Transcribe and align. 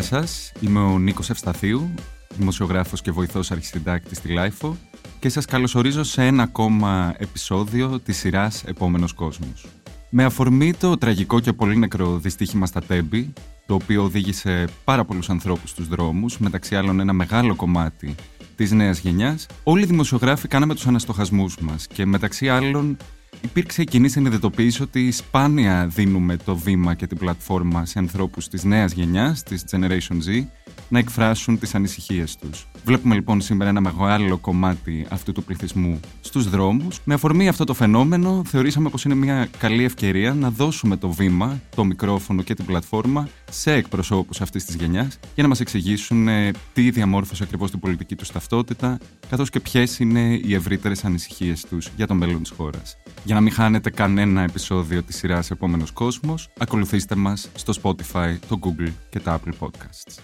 Γεια 0.00 0.18
σας, 0.18 0.52
είμαι 0.60 0.80
ο 0.80 0.98
Νίκος 0.98 1.30
Ευσταθίου, 1.30 1.90
δημοσιογράφος 2.36 3.02
και 3.02 3.10
βοηθός 3.10 3.50
αρχισυντάκτη 3.50 4.14
στη 4.14 4.28
LiFO 4.32 4.76
και 5.18 5.28
σας 5.28 5.44
καλωσορίζω 5.44 6.02
σε 6.02 6.26
ένα 6.26 6.42
ακόμα 6.42 7.14
επεισόδιο 7.18 8.00
της 8.00 8.16
σειράς 8.16 8.64
«Επόμενος 8.64 9.12
κόσμος». 9.12 9.66
Με 10.10 10.24
αφορμή 10.24 10.74
το 10.74 10.98
τραγικό 10.98 11.40
και 11.40 11.52
πολύνεκρο 11.52 12.18
δυστύχημα 12.18 12.66
στα 12.66 12.82
Τέμπη, 12.82 13.32
το 13.66 13.74
οποίο 13.74 14.02
οδήγησε 14.02 14.64
πάρα 14.84 15.04
πολλούς 15.04 15.30
ανθρώπους 15.30 15.70
στους 15.70 15.88
δρόμους, 15.88 16.38
μεταξύ 16.38 16.76
άλλων 16.76 17.00
ένα 17.00 17.12
μεγάλο 17.12 17.54
κομμάτι 17.54 18.14
της 18.56 18.70
νέας 18.72 18.98
γενιάς, 18.98 19.46
όλοι 19.62 19.82
οι 19.82 19.86
δημοσιογράφοι 19.86 20.48
κάναμε 20.48 20.74
τους 20.74 20.86
αναστοχασμούς 20.86 21.58
μας 21.58 21.86
και 21.86 22.06
μεταξύ 22.06 22.48
άλλων 22.48 22.96
υπήρξε 23.40 23.82
η 23.82 23.84
κοινή 23.84 24.08
συνειδητοποίηση 24.08 24.82
ότι 24.82 25.10
σπάνια 25.10 25.86
δίνουμε 25.86 26.36
το 26.36 26.56
βήμα 26.56 26.94
και 26.94 27.06
την 27.06 27.18
πλατφόρμα 27.18 27.84
σε 27.84 27.98
ανθρώπους 27.98 28.48
της 28.48 28.64
νέας 28.64 28.92
γενιάς, 28.92 29.42
της 29.42 29.64
Generation 29.70 30.16
Z, 30.28 30.44
να 30.88 30.98
εκφράσουν 30.98 31.58
τις 31.58 31.74
ανησυχίες 31.74 32.36
τους. 32.36 32.66
Βλέπουμε 32.84 33.14
λοιπόν 33.14 33.40
σήμερα 33.40 33.70
ένα 33.70 33.80
μεγάλο 33.80 34.38
κομμάτι 34.38 35.06
αυτού 35.08 35.32
του 35.32 35.44
πληθυσμού 35.44 36.00
στους 36.20 36.50
δρόμους. 36.50 37.00
Με 37.04 37.14
αφορμή 37.14 37.48
αυτό 37.48 37.64
το 37.64 37.74
φαινόμενο 37.74 38.42
θεωρήσαμε 38.46 38.88
πως 38.88 39.04
είναι 39.04 39.14
μια 39.14 39.48
καλή 39.58 39.84
ευκαιρία 39.84 40.34
να 40.34 40.50
δώσουμε 40.50 40.96
το 40.96 41.10
βήμα, 41.10 41.60
το 41.76 41.84
μικρόφωνο 41.84 42.42
και 42.42 42.54
την 42.54 42.64
πλατφόρμα 42.64 43.28
σε 43.50 43.72
εκπροσώπους 43.72 44.40
αυτής 44.40 44.64
της 44.64 44.74
γενιάς 44.74 45.18
για 45.34 45.42
να 45.42 45.48
μας 45.48 45.60
εξηγήσουν 45.60 46.28
ε, 46.28 46.50
τι 46.72 46.90
διαμόρφωσε 46.90 47.42
ακριβώς 47.42 47.70
την 47.70 47.80
πολιτική 47.80 48.16
τους 48.16 48.30
ταυτότητα 48.30 48.98
καθώς 49.28 49.50
και 49.50 49.60
ποιες 49.60 49.98
είναι 49.98 50.40
οι 50.44 50.54
ευρύτερες 50.54 51.04
ανησυχίες 51.04 51.64
τους 51.64 51.88
για 51.96 52.06
το 52.06 52.14
μέλλον 52.14 52.42
της 52.42 52.50
χώρας. 52.50 52.96
Για 53.24 53.34
να 53.34 53.40
μην 53.40 53.52
χάνετε 53.52 53.90
κανένα 53.90 54.42
επεισόδιο 54.42 55.02
της 55.02 55.16
σειράς 55.16 55.50
Επόμενος 55.50 55.90
Κόσμος, 55.90 56.48
ακολουθήστε 56.58 57.14
μας 57.14 57.48
στο 57.54 57.72
Spotify, 57.82 58.36
το 58.48 58.58
Google 58.62 58.92
και 59.10 59.20
τα 59.20 59.40
Apple 59.40 59.66
Podcasts. 59.66 60.22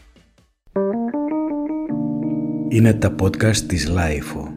Είναι 2.69 2.95
τα 2.95 3.15
podcast 3.21 3.57
της 3.57 3.91
Lifeo. 3.91 4.56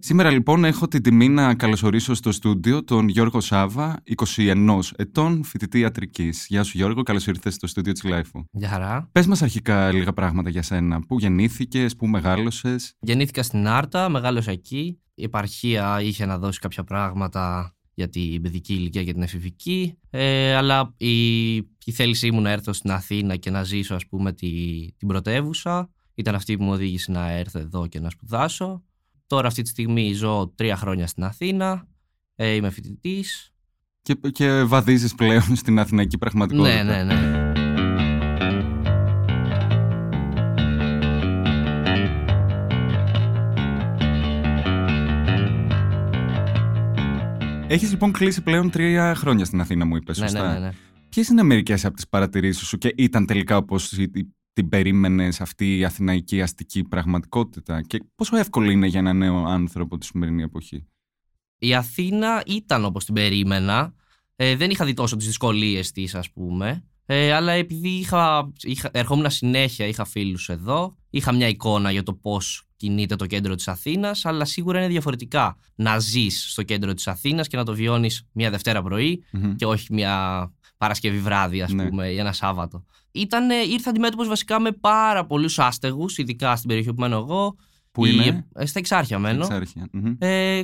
Σήμερα 0.00 0.30
λοιπόν 0.30 0.64
έχω 0.64 0.88
την 0.88 1.02
τιμή 1.02 1.28
να 1.28 1.54
καλωσορίσω 1.54 2.14
στο 2.14 2.32
στούντιο 2.32 2.84
τον 2.84 3.08
Γιώργο 3.08 3.40
Σάβα, 3.40 4.02
21 4.36 4.78
ετών, 4.96 5.44
φοιτητή 5.44 5.78
ιατρικής. 5.78 6.46
Γεια 6.48 6.62
σου 6.62 6.76
Γιώργο, 6.76 7.02
καλώς 7.02 7.26
ήρθες 7.26 7.54
στο 7.54 7.66
στούντιο 7.66 7.92
της 7.92 8.02
Lifeo. 8.06 8.44
Γεια 8.50 8.68
χαρά. 8.68 9.08
Πες 9.12 9.26
μας 9.26 9.42
αρχικά 9.42 9.92
λίγα 9.92 10.12
πράγματα 10.12 10.50
για 10.50 10.62
σένα. 10.62 11.00
Πού 11.00 11.18
γεννήθηκες, 11.18 11.96
πού 11.96 12.06
μεγάλωσες; 12.06 12.94
Γεννήθηκα 13.00 13.42
στην 13.42 13.66
Άρτα, 13.66 14.08
μεγάλωσα 14.08 14.50
εκεί. 14.50 15.00
Η 15.14 15.22
επαρχία 15.22 16.00
είχε 16.02 16.26
να 16.26 16.38
δώσει 16.38 16.58
κάποια 16.58 16.84
πράγματα 16.84 17.74
για 17.94 18.08
την 18.08 18.42
παιδική 18.42 18.74
ηλικία 18.74 19.04
και 19.04 19.12
την 19.12 19.22
εφηβική. 19.22 19.98
Ε, 20.10 20.54
αλλά 20.54 20.94
η, 20.96 21.54
η 21.56 21.92
θέλησή 21.92 22.30
μου 22.30 22.40
να 22.40 22.50
έρθω 22.50 22.72
στην 22.72 22.90
Αθήνα 22.90 23.36
και 23.36 23.50
να 23.50 23.62
ζήσω 23.62 23.94
ας 23.94 24.06
πούμε 24.06 24.32
τη, 24.32 24.48
την 24.96 25.08
πρωτεύουσα 25.08 25.90
ήταν 26.14 26.34
αυτή 26.34 26.56
που 26.56 26.64
μου 26.64 26.72
οδήγησε 26.72 27.10
να 27.12 27.30
έρθω 27.30 27.58
εδώ 27.58 27.86
και 27.86 28.00
να 28.00 28.10
σπουδάσω. 28.10 28.82
Τώρα 29.28 29.46
αυτή 29.46 29.62
τη 29.62 29.68
στιγμή 29.68 30.12
ζω 30.12 30.52
τρία 30.54 30.76
χρόνια 30.76 31.06
στην 31.06 31.24
Αθήνα, 31.24 31.86
ε, 32.34 32.50
είμαι 32.50 32.70
φοιτητής. 32.70 33.52
Και, 34.02 34.14
και 34.14 34.62
βαδίζεις 34.62 35.14
πλέον 35.14 35.56
στην 35.56 35.78
αθηναϊκή 35.78 36.18
πραγματικότητα. 36.18 36.82
Ναι, 36.82 37.02
ναι, 37.02 37.14
ναι. 37.14 37.52
Έχεις 47.68 47.90
λοιπόν 47.90 48.12
κλείσει 48.12 48.42
πλέον 48.42 48.70
τρία 48.70 49.14
χρόνια 49.14 49.44
στην 49.44 49.60
Αθήνα, 49.60 49.84
μου 49.84 49.96
είπες, 49.96 50.18
ναι, 50.18 50.28
σωστά; 50.28 50.46
ναι, 50.46 50.58
ναι, 50.58 50.66
ναι. 50.66 50.72
Ποιες 51.08 51.28
είναι 51.28 51.42
μερικές 51.42 51.84
από 51.84 51.94
τις 51.94 52.08
παρατηρήσεις 52.08 52.68
σου 52.68 52.78
και 52.78 52.94
ήταν 52.96 53.26
τελικά 53.26 53.56
όπως 53.56 53.92
την 54.58 54.68
περίμενες 54.68 55.40
αυτή 55.40 55.78
η 55.78 55.84
αθηναϊκή 55.84 56.42
αστική 56.42 56.84
πραγματικότητα 56.84 57.82
και 57.82 58.04
πόσο 58.14 58.36
εύκολο 58.36 58.70
είναι 58.70 58.86
για 58.86 58.98
ένα 58.98 59.12
νέο 59.12 59.44
άνθρωπο 59.44 59.98
τη 59.98 60.06
σημερινή 60.06 60.42
εποχή; 60.42 60.86
Η 61.58 61.74
Αθήνα 61.74 62.42
ήταν 62.46 62.84
όπως 62.84 63.04
την 63.04 63.14
περίμενα. 63.14 63.94
Ε, 64.36 64.56
δεν 64.56 64.70
είχα 64.70 64.84
δει 64.84 64.94
τόσο 64.94 65.16
τις 65.16 65.26
δυσκολίες 65.26 65.92
της 65.92 66.14
ας 66.14 66.30
πούμε. 66.30 66.84
Ε, 67.06 67.32
αλλά 67.32 67.52
επειδή 67.52 67.88
είχα, 67.88 68.52
είχα, 68.62 68.90
ερχόμουν 68.92 69.30
συνέχεια, 69.30 69.86
είχα 69.86 70.04
φίλους 70.04 70.48
εδώ, 70.48 70.96
είχα 71.10 71.32
μια 71.32 71.48
εικόνα 71.48 71.90
για 71.90 72.02
το 72.02 72.14
πώς 72.14 72.68
κινείται 72.76 73.16
το 73.16 73.26
κέντρο 73.26 73.54
της 73.54 73.68
Αθήνας, 73.68 74.24
αλλά 74.24 74.44
σίγουρα 74.44 74.78
είναι 74.78 74.88
διαφορετικά 74.88 75.56
να 75.74 75.98
ζεις 75.98 76.50
στο 76.50 76.62
κέντρο 76.62 76.94
της 76.94 77.08
Αθήνας 77.08 77.48
και 77.48 77.56
να 77.56 77.64
το 77.64 77.74
βιώνεις 77.74 78.26
μια 78.32 78.50
Δευτέρα 78.50 78.82
πρωί 78.82 79.24
Μμμ. 79.30 79.54
και 79.54 79.66
όχι 79.66 79.92
μια 79.94 80.52
Παρασκευή 80.78 81.18
βράδυ, 81.18 81.62
ας 81.62 81.72
Ναι. 81.72 81.88
πούμε, 81.88 82.06
ή 82.08 82.18
ένα 82.18 82.32
Σάββατο. 82.32 82.84
Ήταν, 83.12 83.50
ήρθα 83.70 83.90
αντιμέτωπος 83.90 84.28
βασικά 84.28 84.60
με 84.60 84.72
πάρα 84.72 85.26
πολλούς 85.26 85.58
άστεγους, 85.58 86.18
ειδικά 86.18 86.56
στην 86.56 86.68
περιοχή 86.68 86.88
που 86.94 87.00
μένω 87.00 87.16
εγώ. 87.16 87.56
Πού 87.92 88.04
Η- 88.06 88.10
είναι; 88.14 88.46
ε, 88.54 88.66
Στα 88.66 88.78
Εξάρχεια 88.78 89.18
μένω. 89.18 89.40
Εξάρχεια. 89.44 89.88
Μμμ. 89.92 90.14
Ε, 90.18 90.60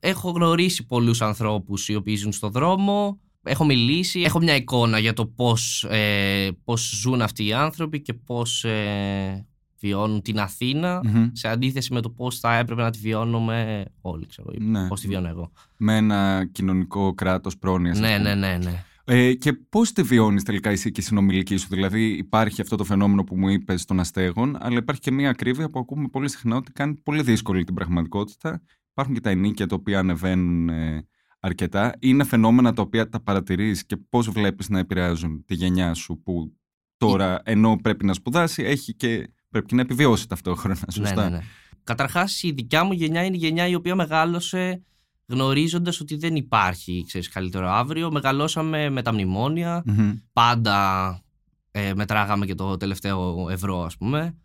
έχω 0.00 0.30
γνωρίσει 0.30 0.86
πολλούς 0.86 1.22
ανθρώπους 1.22 1.88
οι 1.88 1.94
οποίοι 1.94 2.16
ζουν 2.16 2.32
στο 2.32 2.48
δρόμο. 2.48 3.20
Έχω 3.42 3.64
μιλήσει, 3.64 4.20
έχω 4.20 4.38
μια 4.38 4.54
εικόνα 4.56 4.98
για 4.98 5.12
το 5.12 5.26
πώς, 5.26 5.84
ε, 5.90 6.48
πώς 6.64 7.00
ζουν 7.02 7.22
αυτοί 7.22 7.46
οι 7.46 7.52
άνθρωποι 7.52 8.00
και 8.02 8.12
πώς 8.14 8.64
ε, 8.64 9.46
βιώνουν 9.80 10.22
την 10.22 10.40
Αθήνα 10.40 11.00
Μμμ. 11.04 11.28
σε 11.32 11.48
αντίθεση 11.48 11.92
με 11.92 12.00
το 12.00 12.10
πώς 12.10 12.38
θα 12.38 12.54
έπρεπε 12.56 12.82
να 12.82 12.90
τη 12.90 12.98
βιώνουμε 12.98 13.84
όλοι, 14.00 14.26
ξέρω, 14.26 14.50
ή 14.52 14.58
Ναι. 14.60 14.88
πώς 14.88 15.00
τη 15.00 15.06
βιώνω 15.08 15.28
εγώ. 15.28 15.52
Με 15.76 15.96
ένα 15.96 16.48
κοινωνικό 16.52 17.14
κράτος 17.14 17.58
πρόνοιας. 17.58 17.98
Ναι, 17.98 18.18
ναι, 18.18 18.34
ναι, 18.34 18.58
ναι. 18.62 18.84
Ε, 19.10 19.34
και 19.34 19.52
πώς 19.52 19.92
τη 19.92 20.02
βιώνεις 20.02 20.42
τελικά 20.42 20.70
εσύ 20.70 20.90
και 20.90 21.00
η 21.00 21.04
συνομιλική 21.04 21.56
σου, 21.56 21.66
Δηλαδή, 21.70 22.02
υπάρχει 22.02 22.60
αυτό 22.60 22.76
το 22.76 22.84
φαινόμενο 22.84 23.24
που 23.24 23.38
μου 23.38 23.48
είπες 23.48 23.84
των 23.84 24.00
αστέγων, 24.00 24.56
αλλά 24.60 24.78
υπάρχει 24.78 25.00
και 25.00 25.10
μια 25.10 25.30
ακρίβεια 25.30 25.70
που 25.70 25.78
ακούμε 25.78 26.08
πολύ 26.08 26.30
συχνά 26.30 26.56
ότι 26.56 26.72
κάνει 26.72 26.94
πολύ 26.94 27.22
δύσκολη 27.22 27.64
την 27.64 27.74
πραγματικότητα. 27.74 28.62
Υπάρχουν 28.90 29.14
και 29.14 29.20
τα 29.20 29.30
ενίκια 29.30 29.66
τα 29.66 29.74
οποία 29.74 29.98
ανεβαίνουν 29.98 30.68
ε, 30.68 31.06
αρκετά. 31.40 31.94
Είναι 31.98 32.24
φαινόμενα 32.24 32.72
τα 32.72 32.82
οποία 32.82 33.08
τα 33.08 33.20
παρατηρείς 33.20 33.86
και 33.86 33.96
πώς 33.96 34.30
βλέπεις 34.30 34.68
να 34.68 34.78
επηρεάζουν 34.78 35.44
τη 35.44 35.54
γενιά 35.54 35.94
σου 35.94 36.22
που 36.22 36.56
τώρα, 36.96 37.40
ενώ 37.44 37.76
πρέπει 37.82 38.04
να 38.04 38.12
σπουδάσει, 38.12 38.62
έχει 38.62 38.94
και 38.94 39.30
πρέπει 39.48 39.66
και 39.66 39.74
να 39.74 39.80
επιβιώσει 39.80 40.28
ταυτόχρονα. 40.28 40.76
Σωστά; 40.90 41.14
Ναι, 41.14 41.22
ναι, 41.22 41.36
ναι. 41.36 41.42
Καταρχάς, 41.84 42.42
η 42.42 42.52
δικιά 42.52 42.84
μου 42.84 42.92
γενιά 42.92 43.24
είναι 43.24 43.36
η 43.36 43.38
γενιά 43.38 43.66
η 43.66 43.74
οποία 43.74 43.94
μεγάλωσε 43.94 44.82
γνωρίζοντας 45.28 46.00
ότι 46.00 46.16
δεν 46.16 46.36
υπάρχει 46.36 47.04
ξέρεις, 47.06 47.28
καλύτερο 47.28 47.68
αύριο. 47.70 48.10
Μεγαλώσαμε 48.10 48.90
με 48.90 49.02
τα 49.02 49.12
μνημόνια. 49.12 49.82
Μμμ. 49.86 50.12
Πάντα 50.32 51.22
ε, 51.70 51.94
μετράγαμε 51.94 52.46
και 52.46 52.54
το 52.54 52.76
τελευταίο 52.76 53.46
ευρώ, 53.50 53.82
ας 53.84 53.96
πούμε. 53.96 54.36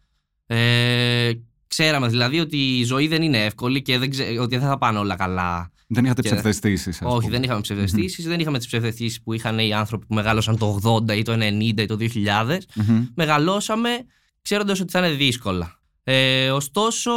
Ε, 0.46 1.32
ξέραμε 1.68 2.08
δηλαδή 2.08 2.40
ότι 2.40 2.58
η 2.80 2.84
ζωή 2.84 3.08
δεν 3.08 3.22
είναι 3.22 3.44
εύκολη 3.46 3.82
και 3.82 3.98
δεν 3.98 4.10
ξέ, 4.10 4.24
ότι 4.40 4.58
δεν 4.58 4.68
θα 4.68 4.78
πάνε 4.78 5.00
όλα 5.00 5.16
καλά. 5.16 5.72
Δεν 5.88 6.06
είχατε 6.06 6.22
Και- 6.22 6.30
ψευδεστήσεις. 6.30 7.00
Όχι, 7.04 7.30
δεν 7.30 7.44
είχαμε 7.44 7.62
ψευδεστήσεις, 7.62 8.26
δεν 8.26 8.40
είχαμε 8.40 8.58
τις 8.58 8.68
ψευδεστήσεις 8.68 9.22
που 9.22 9.34
είχαν 9.34 9.60
οι 9.60 9.74
άνθρωποι 9.74 10.06
που 10.06 10.14
μεγάλωσαν 10.14 10.58
το 10.58 10.80
80 10.84 11.16
ή 11.18 11.22
το 11.22 11.34
90 11.34 11.82
ή 11.82 11.86
το 11.86 11.96
2000. 11.96 12.58
Μεγαλώσαμε 13.16 13.90
ξέροντας 14.42 14.80
ότι 14.80 14.92
θα 14.92 15.00
είναι 15.00 15.16
δύσκολα. 15.16 15.80
Ε, 16.04 16.50
ωστόσο, 16.52 17.12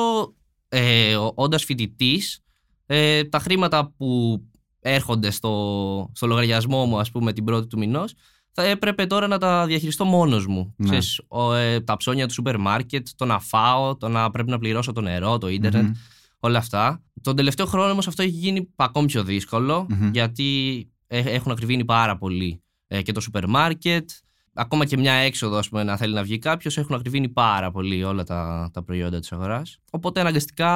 ε, 0.68 1.16
ο- 1.16 1.32
όντας 1.34 1.64
φοιτητής, 1.64 2.40
ε, 2.86 3.24
τα 3.24 3.38
χρήματα 3.38 3.92
που 3.96 4.40
έρχονται 4.80 5.30
στο, 5.30 6.10
στο 6.14 6.26
λογαριασμό 6.26 6.84
μου, 6.84 6.98
ας 6.98 7.10
πούμε, 7.10 7.32
την 7.32 7.44
πρώτη 7.44 7.66
του 7.66 7.78
μηνός, 7.78 8.14
θα 8.52 8.62
έπρεπε 8.62 9.06
τώρα 9.06 9.26
να 9.26 9.38
τα 9.38 9.66
διαχειριστώ 9.66 10.04
μόνος 10.04 10.46
μου. 10.46 10.74
Ναι. 10.76 10.86
Ξέρεις, 10.86 11.20
ο, 11.28 11.52
ε, 11.54 11.80
τα 11.80 11.96
ψώνια 11.96 12.26
του 12.26 12.32
σούπερ 12.32 12.58
μάρκετ, 12.58 13.06
το 13.16 13.24
να 13.24 13.38
φάω, 13.38 13.96
το 13.96 14.08
να 14.08 14.30
πρέπει 14.30 14.50
να 14.50 14.58
πληρώσω 14.58 14.92
το 14.92 15.00
νερό, 15.00 15.38
το 15.38 15.48
ίντερνετ, 15.48 15.82
Μμμ. 15.82 15.92
όλα 16.40 16.58
αυτά. 16.58 17.02
Τον 17.22 17.36
τελευταίο 17.36 17.66
χρόνο 17.66 17.90
όμως 17.90 18.06
αυτό 18.06 18.22
έχει 18.22 18.30
γίνει 18.30 18.68
ακόμη 18.76 19.06
πιο 19.06 19.24
δύσκολο, 19.24 19.86
Μμμ. 19.88 20.10
γιατί 20.12 20.80
ε, 21.06 21.18
έχουν 21.18 21.52
ακριβήνει 21.52 21.84
πάρα 21.84 22.16
πολύ 22.18 22.62
ε, 22.86 23.02
και 23.02 23.12
το 23.12 23.20
σούπερ 23.20 23.48
μάρκετ. 23.48 24.10
Ακόμα 24.56 24.84
και 24.84 24.96
μια 24.96 25.12
έξοδο, 25.12 25.56
ας 25.56 25.68
πούμε, 25.68 25.82
να 25.82 25.96
θέλει 25.96 26.14
να 26.14 26.22
βγει 26.22 26.38
κάποιος, 26.38 26.78
έχουν 26.78 26.94
ακριβήνει 26.94 27.28
πάρα 27.28 27.70
πολύ 27.70 28.04
όλα 28.04 28.24
τα, 28.24 28.70
τα 28.72 28.82
προϊόντα 28.82 29.18
της 29.18 29.32
αγοράς. 29.32 29.78
Οπότε 29.90 30.20
αναγκαστικά 30.20 30.68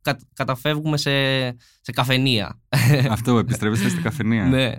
κα, 0.00 0.18
καταφεύγουμε 0.34 0.96
σε, 0.96 1.10
σε 1.80 1.92
καφενεία. 1.92 2.60
Αυτό 3.10 3.38
επιστρέφεστε 3.44 3.88
στην 3.88 4.02
καφενεία. 4.02 4.44
ναι. 4.44 4.72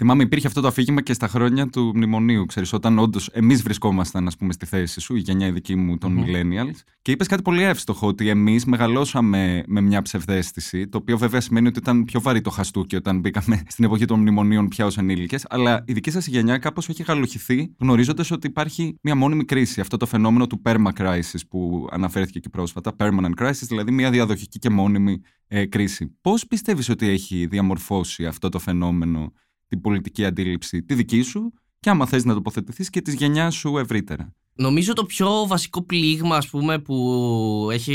Θυμάμαι, 0.00 0.22
υπήρχε 0.22 0.46
αυτό 0.46 0.60
το 0.60 0.66
αφήγημα 0.66 1.02
και 1.02 1.12
στα 1.12 1.28
χρόνια 1.28 1.66
του 1.66 1.92
μνημονίου. 1.94 2.44
Ξέρεις, 2.44 2.72
όταν 2.72 2.98
όντως 2.98 3.28
εμείς 3.28 3.62
βρισκόμασταν, 3.62 4.26
ας 4.26 4.36
πούμε, 4.36 4.52
στη 4.52 4.66
θέση 4.66 5.00
σου, 5.00 5.16
η 5.16 5.18
γενιά 5.18 5.46
η 5.46 5.50
δική 5.50 5.76
μου 5.76 5.98
των 5.98 6.12
Μμμ. 6.12 6.24
Millennials, 6.26 6.78
και 7.02 7.10
είπες 7.10 7.26
κάτι 7.26 7.42
πολύ 7.42 7.62
εύστοχο, 7.62 8.06
ότι 8.06 8.28
εμείς 8.28 8.64
μεγαλώσαμε 8.64 9.62
με 9.66 9.80
μια 9.80 10.02
ψευδέστηση, 10.02 10.88
το 10.88 10.98
οποίο 10.98 11.18
βέβαια 11.18 11.40
σημαίνει 11.40 11.66
ότι 11.66 11.78
ήταν 11.78 12.04
πιο 12.04 12.20
βαρύ 12.20 12.40
το 12.40 12.50
χαστούκι 12.50 12.96
όταν 12.96 13.20
μπήκαμε 13.20 13.62
στην 13.72 13.84
εποχή 13.84 14.04
των 14.04 14.20
μνημονίων 14.20 14.68
πια 14.68 14.86
ως 14.86 14.98
ενήλικες. 14.98 15.46
Αλλά 15.48 15.84
η 15.86 15.92
δική 15.92 16.10
σας 16.10 16.26
γενιά 16.26 16.58
κάπως 16.58 16.88
έχει 16.88 17.02
γαλοχηθεί, 17.02 17.74
γνωρίζοντας 17.78 18.30
ότι 18.30 18.46
υπάρχει 18.46 18.98
μια 19.02 19.14
μόνιμη 19.14 19.44
κρίση. 19.44 19.80
Αυτό 19.80 19.96
το 19.96 20.06
φαινόμενο 20.06 20.46
του 20.46 20.62
perma 20.64 20.90
crisis 20.98 21.40
που 21.48 21.88
αναφέρθηκε 21.90 22.38
και 22.38 22.48
πρόσφατα. 22.48 22.96
Permanent 22.98 23.42
crisis, 23.42 23.66
δηλαδή 23.68 23.90
μια 23.90 24.10
διαδοχική 24.10 24.58
και 24.58 24.70
μόνιμη 24.70 25.20
ε, 25.48 25.66
κρίση. 25.66 26.16
Πώς 26.20 26.46
πιστεύεις 26.46 26.88
ότι 26.88 27.08
έχει 27.08 27.46
διαμορφώσει 27.46 28.26
αυτό 28.26 28.48
το 28.48 28.58
φαινόμενο 28.58 29.32
την 29.68 29.80
πολιτική 29.80 30.24
αντίληψη, 30.24 30.82
τη 30.82 30.94
δική 30.94 31.22
σου 31.22 31.52
και 31.80 31.90
άμα 31.90 32.06
θες 32.06 32.24
να 32.24 32.34
τοποθετηθείς 32.34 32.90
και 32.90 33.00
της 33.00 33.14
γενιάς 33.14 33.54
σου 33.54 33.78
ευρύτερα. 33.78 34.34
Νομίζω 34.54 34.92
το 34.92 35.04
πιο 35.04 35.46
βασικό 35.46 35.82
πλήγμα 35.82 36.36
ας 36.36 36.48
πούμε, 36.48 36.78
που 36.78 37.68
έχει 37.72 37.94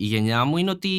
η 0.00 0.04
γενιά 0.06 0.44
μου 0.44 0.56
είναι 0.56 0.70
ότι 0.70 0.90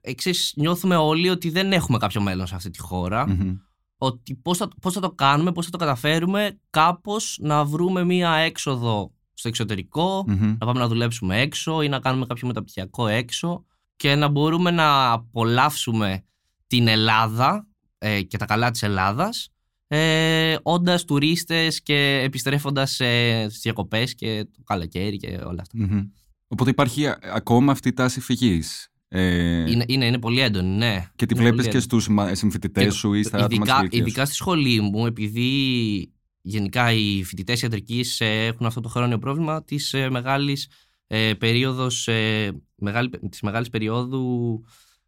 εξής, 0.00 0.52
νιώθουμε 0.56 0.96
όλοι 0.96 1.28
ότι 1.28 1.50
δεν 1.50 1.72
έχουμε 1.72 1.98
κάποιο 1.98 2.20
μέλλον 2.20 2.46
σε 2.46 2.54
αυτή 2.54 2.70
τη 2.70 2.80
χώρα. 2.80 3.28
Μμμ. 3.28 3.56
Ότι 3.98 4.34
πώς 4.34 4.58
θα, 4.58 4.68
πώς 4.80 4.92
θα 4.94 5.00
το 5.00 5.10
κάνουμε, 5.10 5.52
πώς 5.52 5.64
θα 5.64 5.70
το 5.70 5.78
καταφέρουμε 5.78 6.58
κάπως 6.70 7.38
να 7.40 7.64
βρούμε 7.64 8.04
μία 8.04 8.30
έξοδο 8.30 9.14
στο 9.34 9.48
εξωτερικό, 9.48 10.24
Μμμ. 10.26 10.56
να 10.58 10.66
πάμε 10.66 10.80
να 10.80 10.88
δουλέψουμε 10.88 11.40
έξω 11.40 11.82
ή 11.82 11.88
να 11.88 12.00
κάνουμε 12.00 12.26
κάποιο 12.26 12.46
μεταπτυχιακό 12.46 13.06
έξω 13.06 13.64
και 13.96 14.14
να 14.14 14.28
μπορούμε 14.28 14.70
να 14.70 15.12
απολαύσουμε 15.12 16.24
την 16.66 16.88
Ελλάδα 16.88 17.66
ε, 17.98 18.22
και 18.22 18.36
τα 18.36 18.44
καλά 18.44 18.70
της 18.70 18.82
Ελλάδας 18.82 19.52
ε, 19.92 20.56
όντας 20.62 21.04
τουρίστες 21.04 21.82
και 21.82 22.20
επιστρέφοντας 22.24 23.00
ε, 23.00 23.46
στις 23.48 23.60
διακοπές 23.62 24.14
και 24.14 24.46
το 24.56 24.62
καλοκαίρι 24.64 25.16
και 25.16 25.26
όλα 25.46 25.60
αυτά. 25.60 25.78
Μμμ. 25.78 26.00
Οπότε 26.48 26.70
υπάρχει 26.70 27.06
α- 27.06 27.18
ακόμα 27.34 27.72
αυτή 27.72 27.88
η 27.88 27.92
τάση 27.92 28.20
φυγής. 28.20 28.88
Ε, 29.08 29.70
Είναι, 29.70 29.84
είναι, 29.86 30.06
είναι 30.06 30.18
πολύ 30.18 30.40
έντονη, 30.40 30.68
ναι. 30.76 31.06
και 31.16 31.26
τη 31.26 31.34
Είναι 31.34 31.42
βλέπεις 31.42 31.66
πολύ 31.66 31.78
και 31.78 31.84
έντονη. 31.84 32.02
στους 32.02 32.38
συμφοιτητές 32.38 32.84
Και 32.84 32.90
σου 32.90 33.12
ή 33.12 33.22
στα 33.22 33.36
άτομα 33.36 33.48
της 33.48 33.56
ειδικά, 33.58 33.78
ηλικίας; 33.80 34.00
σου. 34.02 34.06
ειδικά 34.08 34.24
στη 34.24 34.34
σχολή 34.34 34.80
μου, 34.80 35.06
επειδή 35.06 36.12
γενικά 36.42 36.92
οι 36.92 37.24
φοιτητές 37.24 37.62
ιατρικής 37.62 38.20
έχουν 38.20 38.66
αυτό 38.66 38.80
το 38.80 38.88
χρόνιο 38.88 39.18
πρόβλημα 39.18 39.64
της 39.64 39.92
ε, 39.94 40.10
μεγάλης 40.10 40.68
ε, 41.06 41.34
περίοδος, 41.34 42.08
ε, 42.08 42.50
μεγάλη, 42.74 43.10
της 43.30 43.40
μεγάλης 43.40 43.68
περίοδου 43.68 44.64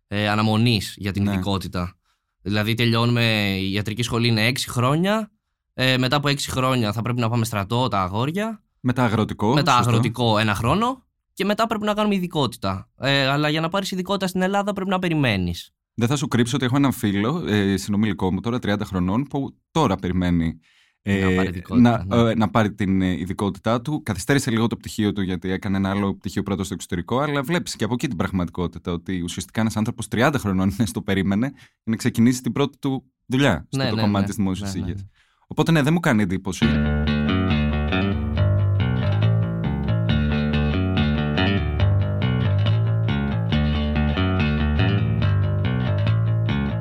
ε, 0.06 0.28
αναμονής 0.28 0.94
για 0.96 1.12
την 1.12 1.22
Ναι. 1.22 1.32
ειδικότητα. 1.32 1.96
Δηλαδή 2.42 2.74
τελειώνουμε, 2.74 3.56
η 3.60 3.72
ιατρική 3.72 4.02
σχολή 4.02 4.28
είναι 4.28 4.46
6 4.48 4.52
χρόνια, 4.68 5.30
ε, 5.74 5.98
μετά 5.98 6.16
από 6.16 6.28
6 6.28 6.50
χρόνια 6.50 6.92
θα 6.92 7.02
πρέπει 7.02 7.20
να 7.20 7.28
πάμε 7.28 7.44
στρατό 7.44 7.88
τα 7.88 8.00
αγόρια, 8.02 8.62
Μετά 8.80 9.04
αγροτικό. 9.04 9.54
μετά 9.54 9.72
σωστό. 9.72 9.88
αγροτικό 9.88 10.38
ένα 10.38 10.54
χρόνο 10.54 11.04
και 11.34 11.44
μετά 11.44 11.66
πρέπει 11.66 11.84
να 11.84 11.94
κάνουμε 11.94 12.14
ειδικότητα. 12.14 12.90
Ε, 12.98 13.26
αλλά 13.26 13.48
για 13.48 13.60
να 13.60 13.68
πάρεις 13.68 13.90
ειδικότητα 13.90 14.26
στην 14.26 14.42
Ελλάδα 14.42 14.72
πρέπει 14.72 14.90
να 14.90 14.98
περιμένεις. 14.98 15.70
Δεν 15.94 16.08
θα 16.08 16.16
σου 16.16 16.28
κρύψω 16.28 16.56
ότι 16.56 16.64
έχω 16.64 16.76
έναν 16.76 16.92
φίλο, 16.92 17.44
ε, 17.48 17.76
συνομιλικό 17.76 18.32
μου 18.32 18.40
τώρα, 18.40 18.58
30 18.58 18.84
χρονών, 18.84 19.24
που 19.24 19.56
τώρα 19.70 19.96
περιμένει 19.96 20.58
ε, 21.04 21.24
Να 21.24 21.34
πάρει 21.36 21.48
ειδικότητα, 21.48 22.04
να, 22.08 22.22
ναι. 22.24 22.30
ε, 22.30 22.34
να 22.34 22.50
πάρει 22.50 22.72
την 22.72 23.02
ε, 23.02 23.10
ειδικότητά 23.18 23.80
του. 23.80 24.02
Καθυστέρησε 24.02 24.50
λίγο 24.50 24.66
το 24.66 24.76
πτυχίο 24.76 25.12
του 25.12 25.22
γιατί 25.22 25.50
έκανε 25.50 25.76
ένα 25.76 25.90
άλλο 25.90 26.14
πτυχίο 26.14 26.42
πρώτο 26.42 26.64
στο 26.64 26.74
εξωτερικό, 26.74 27.18
αλλά 27.18 27.42
βλέπεις 27.42 27.76
και 27.76 27.84
από 27.84 27.94
εκεί 27.94 28.08
την 28.08 28.16
πραγματικότητα 28.16 28.92
ότι 28.92 29.20
ουσιαστικά 29.22 29.60
ένας 29.60 29.76
άνθρωπος 29.76 30.06
30 30.10 30.34
χρονών 30.38 30.74
είναι 30.78 30.86
στο 30.86 31.02
περίμενε 31.02 31.46
για 31.54 31.62
να 31.84 31.96
ξεκινήσει 31.96 32.42
την 32.42 32.52
πρώτη 32.52 32.78
του 32.78 33.04
δουλειά 33.26 33.66
στο 33.68 33.82
Ναι, 33.82 33.88
το 33.88 33.94
ναι, 33.94 34.00
κομμάτι 34.00 34.20
ναι. 34.20 34.26
της 34.26 34.36
δημόσιας 34.36 34.74
Ναι, 34.74 34.80
ναι, 34.80 34.86
υγείας. 34.86 35.02
ναι. 35.02 35.08
Οπότε 35.46 35.72
ναι, 35.72 35.82
δεν 35.82 35.92
μου 35.92 36.00
κάνει 36.00 36.22
εντύπωση. 36.22 36.66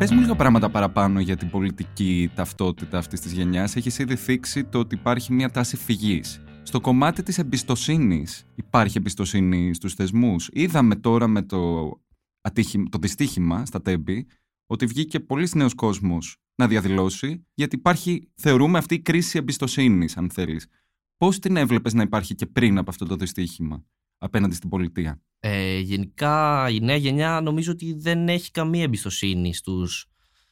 Πες 0.01 0.12
μου 0.12 0.19
λίγα 0.19 0.36
πράγματα 0.36 0.69
παραπάνω 0.69 1.19
για 1.19 1.38
την 1.38 1.50
πολιτική 1.50 2.31
ταυτότητα 2.36 2.98
αυτής 2.98 3.19
της 3.19 3.31
γενιάς. 3.31 3.75
Έχεις 3.75 4.00
ήδη 4.00 4.15
θίξει 4.15 4.63
το 4.63 4.80
ότι 4.80 4.95
υπάρχει 4.95 5.33
μια 5.33 5.50
τάση 5.50 5.77
φυγής. 5.77 6.42
Στο 6.63 6.81
κομμάτι 6.81 7.24
της 7.24 7.38
εμπιστοσύνης 7.38 8.45
υπάρχει 8.56 8.98
εμπιστοσύνη 8.98 9.74
στους 9.74 9.94
θεσμούς. 9.94 10.50
Είδαμε 10.53 10.95
τώρα 10.95 11.27
με 11.27 11.42
το, 11.42 11.92
ατύχη, 12.42 12.83
το 12.89 12.98
δυστύχημα 13.01 13.65
στα 13.65 13.81
τέμπη 13.81 14.27
ότι 14.65 14.86
βγήκε 14.86 15.19
πολλοί 15.19 15.48
νέος 15.53 15.74
κόσμος 15.74 16.38
να 16.56 16.68
διαδηλώσει 16.68 17.45
γιατί 17.54 17.75
υπάρχει, 17.75 18.30
θεωρούμε, 18.36 18.77
αυτή 18.77 18.95
η 18.95 19.00
κρίση 19.00 19.38
εμπιστοσύνης, 19.38 20.18
αν 20.18 20.30
θέλεις. 20.30 20.68
Πώς 21.18 21.39
την 21.39 21.57
έβλεπες 21.57 21.94
να 21.94 22.01
υπάρχει 22.01 22.36
και 22.36 22.45
πριν 22.45 22.77
από 22.77 22.89
αυτό 22.89 23.06
το 23.06 23.15
δυστύχημα 23.15 23.83
απέναντι 24.18 24.56
στην 24.56 24.69
πολιτεία; 24.69 25.21
Ε, 25.43 25.79
γενικά 25.79 26.67
η 26.69 26.79
νέα 26.79 26.95
γενιά 26.95 27.41
νομίζω 27.41 27.71
ότι 27.71 27.93
δεν 27.93 28.29
έχει 28.29 28.51
καμία 28.51 28.83
εμπιστοσύνη 28.83 29.53
στους, 29.53 30.05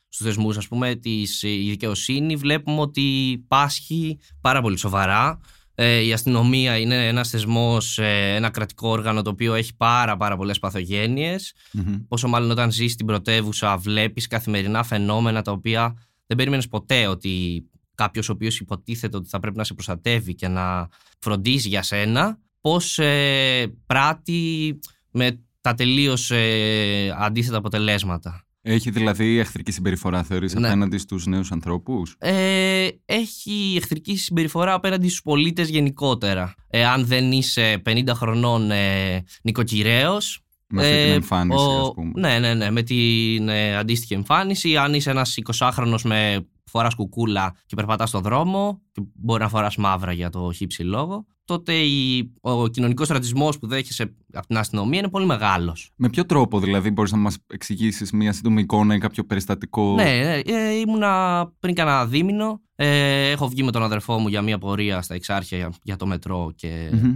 στους 0.07 0.25
θεσμούς. 0.25 0.57
Ας 0.57 0.67
πούμε 0.67 0.95
της, 0.95 1.43
η 1.43 1.69
δικαιοσύνη 1.69 2.35
βλέπουμε 2.35 2.81
ότι 2.81 3.37
πάσχει 3.47 4.19
πάρα 4.41 4.61
πολύ 4.61 4.77
σοβαρά. 4.77 5.39
Ε, 5.75 5.99
η 5.99 6.13
αστυνομία 6.13 6.77
είναι 6.77 7.07
ένας 7.07 7.29
θεσμός, 7.29 7.97
ε, 7.97 8.35
ένα 8.35 8.49
κρατικό 8.49 8.89
όργανο 8.89 9.21
το 9.21 9.29
οποίο 9.29 9.53
έχει 9.53 9.75
πάρα 9.75 10.17
πάρα 10.17 10.37
πολλές 10.37 10.59
παθογένειες. 10.59 11.53
Μμμ. 11.71 11.97
Πόσο 12.07 12.27
μάλλον 12.27 12.51
όταν 12.51 12.71
ζεις 12.71 12.91
στην 12.91 13.05
πρωτεύουσα 13.05 13.77
βλέπεις 13.77 14.27
καθημερινά 14.27 14.83
φαινόμενα 14.83 15.41
τα 15.41 15.51
οποία 15.51 15.93
δεν 16.25 16.37
περίμενες 16.37 16.67
ποτέ 16.67 17.07
ότι 17.07 17.63
κάποιος 17.95 18.29
ο 18.29 18.31
οποίος 18.31 18.59
υποτίθεται 18.59 19.17
ότι 19.17 19.29
θα 19.29 19.39
πρέπει 19.39 19.57
να 19.57 19.63
σε 19.63 19.73
προστατεύει 19.73 20.35
και 20.35 20.47
να 20.47 20.87
φροντίζει 21.19 21.67
για 21.67 21.81
σένα 21.81 22.39
πώς 22.61 22.99
ε, 22.99 23.73
πράττει 23.85 24.79
με 25.11 25.39
τα 25.61 25.73
τελείως 25.73 26.31
ε, 26.31 27.15
αντίθετα 27.17 27.57
αποτελέσματα. 27.57 28.43
Έχει 28.61 28.89
δηλαδή 28.91 29.37
εχθρική 29.37 29.71
συμπεριφορά, 29.71 30.23
θεωρείς, 30.23 30.53
Ναι. 30.53 30.67
απέναντι 30.67 30.97
στους 30.97 31.25
νέους 31.25 31.51
ανθρώπους; 31.51 32.15
Ε, 32.17 32.87
έχει 33.05 33.73
εχθρική 33.77 34.15
συμπεριφορά 34.17 34.73
απέναντι 34.73 35.07
στους 35.07 35.21
πολίτες 35.21 35.69
γενικότερα. 35.69 36.53
Ε, 36.67 36.85
αν 36.85 37.05
δεν 37.05 37.31
είσαι 37.31 37.81
50 37.85 38.13
χρονών 38.13 38.71
ε, 38.71 39.23
νοικοκυρέος, 39.41 40.39
Με 40.69 40.81
αυτή 40.81 40.93
την 40.93 41.11
Ε, 41.11 41.13
εμφάνιση, 41.13 41.65
ο- 41.65 41.79
ας 41.81 41.91
πούμε. 41.93 42.11
Ναι, 42.15 42.39
ναι, 42.39 42.53
ναι. 42.53 42.71
Με 42.71 42.81
την 42.81 43.49
ε, 43.49 43.75
αντίστοιχη 43.77 44.13
εμφάνιση. 44.13 44.77
Αν 44.77 44.93
είσαι 44.93 45.09
ένας 45.09 45.35
20χρονο 45.59 45.95
με 46.03 46.47
φοράς 46.65 46.95
κουκούλα 46.95 47.55
και 47.65 47.75
περπατάς 47.75 48.09
στον 48.09 48.21
δρόμο, 48.21 48.81
και 48.91 49.01
μπορεί 49.13 49.41
να 49.41 49.49
φοράς 49.49 49.75
μαύρα 49.75 50.11
για 50.11 50.29
το 50.29 50.51
χύψη 50.51 50.83
λόγο, 50.83 51.25
τότε 51.45 51.73
η, 51.73 52.31
ο 52.41 52.67
κοινωνικός 52.67 53.07
ρατσισμό 53.07 53.49
που 53.59 53.67
δέχεσαι 53.67 54.15
από 54.33 54.47
την 54.47 54.57
αστυνομία 54.57 54.99
είναι 54.99 55.09
πολύ 55.09 55.25
μεγάλος. 55.25 55.91
Με 55.95 56.09
ποιο 56.09 56.25
τρόπο, 56.25 56.59
δηλαδή, 56.59 56.91
μπορείς 56.91 57.11
να 57.11 57.17
μας 57.17 57.37
εξηγήσεις 57.47 58.11
μια 58.11 58.33
σύντομη 58.33 58.61
εικόνα 58.61 58.95
ή 58.95 58.97
κάποιο 58.97 59.23
περιστατικό; 59.25 59.93
Ναι, 59.93 60.03
ναι, 60.03 60.39
ε, 60.53 60.71
ήμουνα 60.79 61.45
πριν 61.59 61.75
κανένα 61.75 62.05
δίμηνο. 62.05 62.61
Ε, 62.75 63.29
έχω 63.29 63.47
βγει 63.47 63.63
με 63.63 63.71
τον 63.71 63.83
αδερφό 63.83 64.19
μου 64.19 64.27
για 64.27 64.41
μια 64.41 64.57
πορεία 64.57 65.01
στα 65.01 65.13
Εξάρχεια 65.15 65.57
για, 65.57 65.71
για 65.83 65.95
το 65.95 66.05
μετρό 66.05 66.51
και 66.55 66.89
Μμμ, 66.93 67.15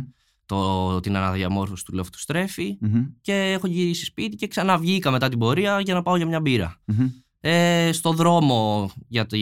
το, 0.54 1.00
την 1.00 1.16
αναδιαμόρφωση 1.16 1.86
του 1.86 1.94
λόφου 1.94 2.10
στρέφη. 2.14 2.78
μμμ, 2.80 3.06
Και 3.22 3.34
έχω 3.34 3.68
γυρίσει 3.68 4.06
σπίτι 4.06 4.36
και 4.36 4.48
ξαναβγήκα 4.48 5.12
μετά 5.12 5.30
την 5.30 5.40
πορεία 5.40 5.80
για 5.80 5.94
να 5.94 6.02
πάω 6.02 6.16
για 6.18 6.26
μια 6.26 6.42
μπύρα. 6.42 6.82
μμμ. 6.86 7.08
ε, 7.40 7.90
στο 7.92 8.12
δρόμο 8.14 8.92
για, 9.08 9.26
τη, 9.26 9.40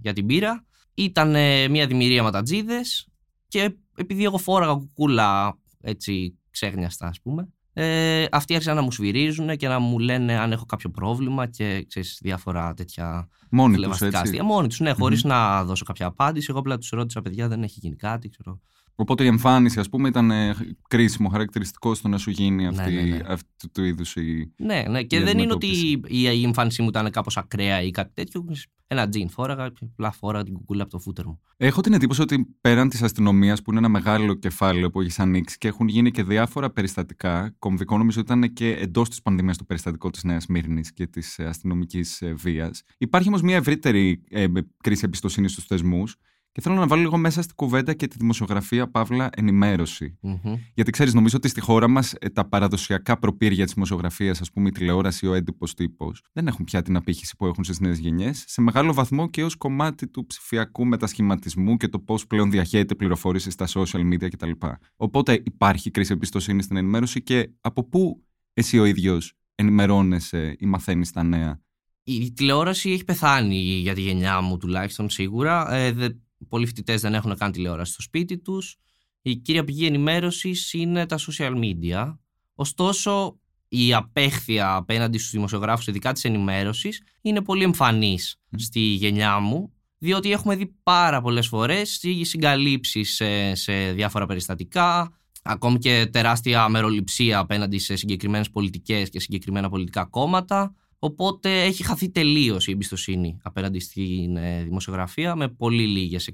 για 0.00 0.12
την 0.12 0.26
πύρα. 0.26 0.64
Ήταν 0.94 1.34
ε, 1.34 1.68
μια 1.68 1.86
δημιουργία 1.86 2.22
ματατζίδες 2.22 3.06
και 3.48 3.74
επειδή 3.96 4.24
εγώ 4.24 4.38
φόραγα 4.38 4.72
κουκούλα 4.72 5.58
έτσι 5.80 6.38
ξέγνιαστα 6.50 7.06
ας 7.06 7.20
πούμε 7.20 7.48
ε, 7.74 8.24
αυτοί 8.30 8.54
άρχισαν 8.54 8.76
να 8.76 8.82
μου 8.82 8.90
σφυρίζουν 8.92 9.56
και 9.56 9.68
να 9.68 9.78
μου 9.78 9.98
λένε 9.98 10.38
αν 10.38 10.52
έχω 10.52 10.64
κάποιο 10.64 10.90
πρόβλημα 10.90 11.46
και 11.46 11.84
ξέρεις, 11.88 12.18
διάφορα 12.22 12.74
τέτοια 12.74 13.28
Μόνοι 13.50 13.68
τους, 13.72 13.76
φλεβαστικά 13.80 14.06
έτσι. 14.18 14.22
αστεία. 14.22 14.44
Μόνοι 14.44 14.68
τους, 14.68 14.80
ναι, 14.80 14.92
χωρίς 14.92 15.24
να 15.24 15.64
δώσω 15.64 15.84
κάποια 15.84 16.06
απάντηση. 16.06 16.46
Εγώ 16.50 16.58
απλά 16.58 16.78
τους 16.78 16.88
ρώτησα, 16.88 17.20
παιδιά, 17.22 17.48
δεν 17.48 17.62
έχει 17.62 17.78
γίνει 17.82 17.96
κάτι, 17.96 18.28
ξέρω. 18.28 18.60
Οπότε 18.94 19.24
η 19.24 19.26
εμφάνιση, 19.26 19.80
ας 19.80 19.88
πούμε, 19.88 20.08
ήταν 20.08 20.30
ε, 20.30 20.54
κρίσιμο, 20.88 21.28
χαρακτηριστικό 21.28 21.94
στο 21.94 22.08
να 22.08 22.18
σου 22.18 22.30
γίνει 22.30 22.66
αυτή, 22.66 22.94
ναι, 22.94 23.02
ναι. 23.02 23.20
αυτού 23.26 23.70
του 23.72 23.84
είδους 23.84 24.16
η... 24.16 24.52
Ναι, 24.56 24.82
ναι, 24.88 25.02
και 25.02 25.16
Η 25.16 25.22
δεν 25.22 25.38
είναι 25.38 25.52
ότι 25.52 25.66
αντιμετώπιση. 25.66 26.36
η, 26.36 26.40
η 26.40 26.44
εμφάνισή 26.44 26.82
μου 26.82 26.88
ήταν 26.88 27.10
κάπως 27.10 27.36
ακραία 27.36 27.82
ή 27.82 27.90
κάτι 27.90 28.10
τέτοιο. 28.14 28.44
Ένα 28.86 29.08
τζιν 29.08 29.28
φόραγα 29.28 29.68
και 29.68 29.86
απλά 29.92 30.10
φόραγα 30.12 30.44
την 30.44 30.54
κουκούλα 30.54 30.82
από 30.82 30.90
το 30.90 30.98
φούτερ 30.98 31.26
μου. 31.26 31.40
Έχω 31.56 31.80
την 31.80 31.92
εντύπωση 31.92 32.22
ότι 32.22 32.46
πέραν 32.60 32.88
της 32.88 33.02
αστυνομίας, 33.02 33.62
που 33.62 33.70
είναι 33.70 33.78
ένα 33.78 33.88
μεγάλο 33.88 34.34
κεφάλαιο 34.34 34.90
που 34.90 35.00
έχεις 35.00 35.18
ανοίξει 35.18 35.58
και 35.58 35.68
έχουν 35.68 35.88
γίνει 35.88 36.10
και 36.10 36.22
διάφορα 36.22 36.70
περιστατικά, 36.70 37.54
κομβικό 37.58 37.98
νομίζω 37.98 38.20
ότι 38.20 38.32
ήταν 38.32 38.52
και 38.52 38.70
εντός 38.70 39.08
της 39.08 39.22
πανδημίας 39.22 39.56
το 39.56 39.64
περιστατικό 39.64 40.10
της 40.10 40.24
Νέας 40.24 40.46
Μύρνης 40.46 40.92
και 40.92 41.06
της 41.06 41.38
αστυνομικής 41.38 42.22
βίας. 42.34 42.82
Υπάρχει 42.98 43.28
όμως 43.28 43.42
μια 43.42 43.56
ευρύτερη 43.56 44.22
ε, 44.30 44.46
κρίση 44.82 45.02
εμπιστοσύνης 45.04 45.52
στους 45.52 45.64
θεσμούς 45.64 46.16
και 46.52 46.60
θέλω 46.60 46.74
να 46.74 46.86
βάλω 46.86 47.02
λίγο 47.02 47.16
μέσα 47.16 47.42
στην 47.42 47.54
κουβέντα 47.56 47.94
και 47.94 48.06
τη 48.06 48.16
δημοσιογραφία, 48.18 48.90
παύλα 48.90 49.30
ενημέρωση. 49.34 50.18
Μμμ. 50.20 50.54
Γιατί 50.74 50.90
ξέρεις, 50.90 51.14
νομίζω 51.14 51.36
ότι 51.36 51.48
στη 51.48 51.60
χώρα 51.60 51.88
μας 51.88 52.14
τα 52.32 52.48
παραδοσιακά 52.48 53.18
προπήρια 53.18 53.64
της 53.64 53.74
δημοσιογραφίας, 53.74 54.40
ας 54.40 54.52
πούμε, 54.52 54.68
η 54.68 54.72
τηλεόραση, 54.72 55.26
ο 55.26 55.34
έντυπος 55.34 55.74
τύπος, 55.74 56.22
δεν 56.32 56.46
έχουν 56.46 56.64
πια 56.64 56.82
την 56.82 56.96
απήχηση 56.96 57.36
που 57.36 57.46
έχουν 57.46 57.64
στις 57.64 57.80
νέες 57.80 57.98
γενιές, 57.98 58.44
σε 58.46 58.60
μεγάλο 58.60 58.92
βαθμό 58.92 59.30
και 59.30 59.44
ως 59.44 59.56
κομμάτι 59.56 60.08
του 60.08 60.26
ψηφιακού 60.26 60.86
μετασχηματισμού 60.86 61.76
και 61.76 61.88
το 61.88 61.98
πώς 61.98 62.26
πλέον 62.26 62.50
διαχέεται 62.50 62.94
πληροφόρηση 62.94 63.50
στα 63.50 63.66
social 63.68 64.12
media 64.12 64.28
κτλ. 64.30 64.50
Οπότε 64.96 65.42
υπάρχει 65.44 65.90
κρίση 65.90 66.12
εμπιστοσύνης 66.12 66.64
στην 66.64 66.76
ενημέρωση 66.76 67.22
και 67.22 67.50
από 67.60 67.88
πού 67.88 68.24
εσύ 68.52 68.78
ο 68.78 68.84
ίδιος 68.84 69.32
ενημερώνεσαι 69.54 70.56
ή 70.58 70.66
μαθαίνεις 70.66 71.10
τα 71.10 71.22
νέα; 71.22 71.60
Η 72.02 72.32
τηλεόραση 72.32 72.90
έχει 72.90 73.04
πεθάνει 73.04 73.56
για 73.56 73.94
τη 73.94 74.00
γενιά 74.00 74.40
μου 74.40 74.56
τουλάχιστον 74.56 75.10
σίγουρα. 75.10 75.72
Ε, 75.72 75.92
δε, 75.92 76.08
πολλοί 76.48 76.66
φοιτητές 76.66 77.00
δεν 77.00 77.14
έχουν 77.14 77.36
καν 77.36 77.52
τηλεόραση 77.52 77.92
στο 77.92 78.02
σπίτι 78.02 78.38
τους. 78.38 78.76
Η 79.22 79.36
κύρια 79.36 79.64
πηγή 79.64 79.86
ενημέρωσης 79.86 80.72
είναι 80.72 81.06
τα 81.06 81.18
social 81.18 81.52
media. 81.58 82.16
Ωστόσο, 82.54 83.38
η 83.68 83.94
απέχθεια 83.94 84.74
απέναντι 84.74 85.18
στους 85.18 85.30
δημοσιογράφους, 85.30 85.86
ειδικά 85.86 86.12
της 86.12 86.24
ενημέρωσης, 86.24 87.02
είναι 87.20 87.42
πολύ 87.42 87.62
εμφανής 87.62 88.36
στη 88.56 88.80
γενιά 88.80 89.38
μου. 89.38 89.72
διότι 89.98 90.32
έχουμε 90.32 90.56
δει 90.56 90.74
πάρα 90.82 91.20
πολλές 91.20 91.46
φορές 91.46 92.00
συγκαλύψεις 92.22 93.14
σε, 93.14 93.54
σε 93.54 93.92
διάφορα 93.92 94.26
περιστατικά, 94.26 95.12
ακόμη 95.42 95.78
και 95.78 96.08
τεράστια 96.12 96.68
μεροληψία 96.68 97.38
απέναντι 97.38 97.78
σε 97.78 97.96
συγκεκριμένες 97.96 98.50
πολιτικές 98.50 99.08
και 99.08 99.20
συγκεκριμένα 99.20 99.68
πολιτικά 99.68 100.04
κόμματα. 100.04 100.74
Οπότε 101.04 101.62
έχει 101.62 101.84
χαθεί 101.84 102.10
τελείως 102.10 102.66
η 102.66 102.70
εμπιστοσύνη 102.70 103.38
απέναντι 103.42 103.78
στην 103.78 104.36
ε, 104.36 104.62
δημοσιογραφία 104.62 105.36
με 105.36 105.48
πολύ 105.48 105.86
λίγες 105.86 106.30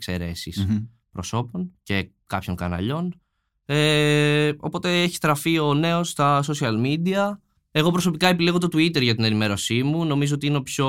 προσώπων 1.13 1.73
και 1.83 2.11
κάποιων 2.27 2.57
καναλιών. 2.57 3.21
Ε, 3.65 4.53
οπότε 4.59 5.03
έχει 5.03 5.15
στραφεί 5.15 5.59
ο 5.59 5.75
νέος 5.75 6.09
στα 6.09 6.43
social 6.47 6.85
media. 6.85 7.39
Εγώ 7.71 7.91
προσωπικά 7.91 8.29
επιλέγω 8.29 8.59
το 8.59 8.67
Twitter 8.73 9.03
για 9.03 9.15
την 9.15 9.25
ενημέρωσή 9.25 9.83
μου. 9.83 10.05
Νομίζω 10.05 10.35
ότι 10.35 10.47
είναι 10.47 10.57
ο 10.57 10.63
πιο 10.63 10.89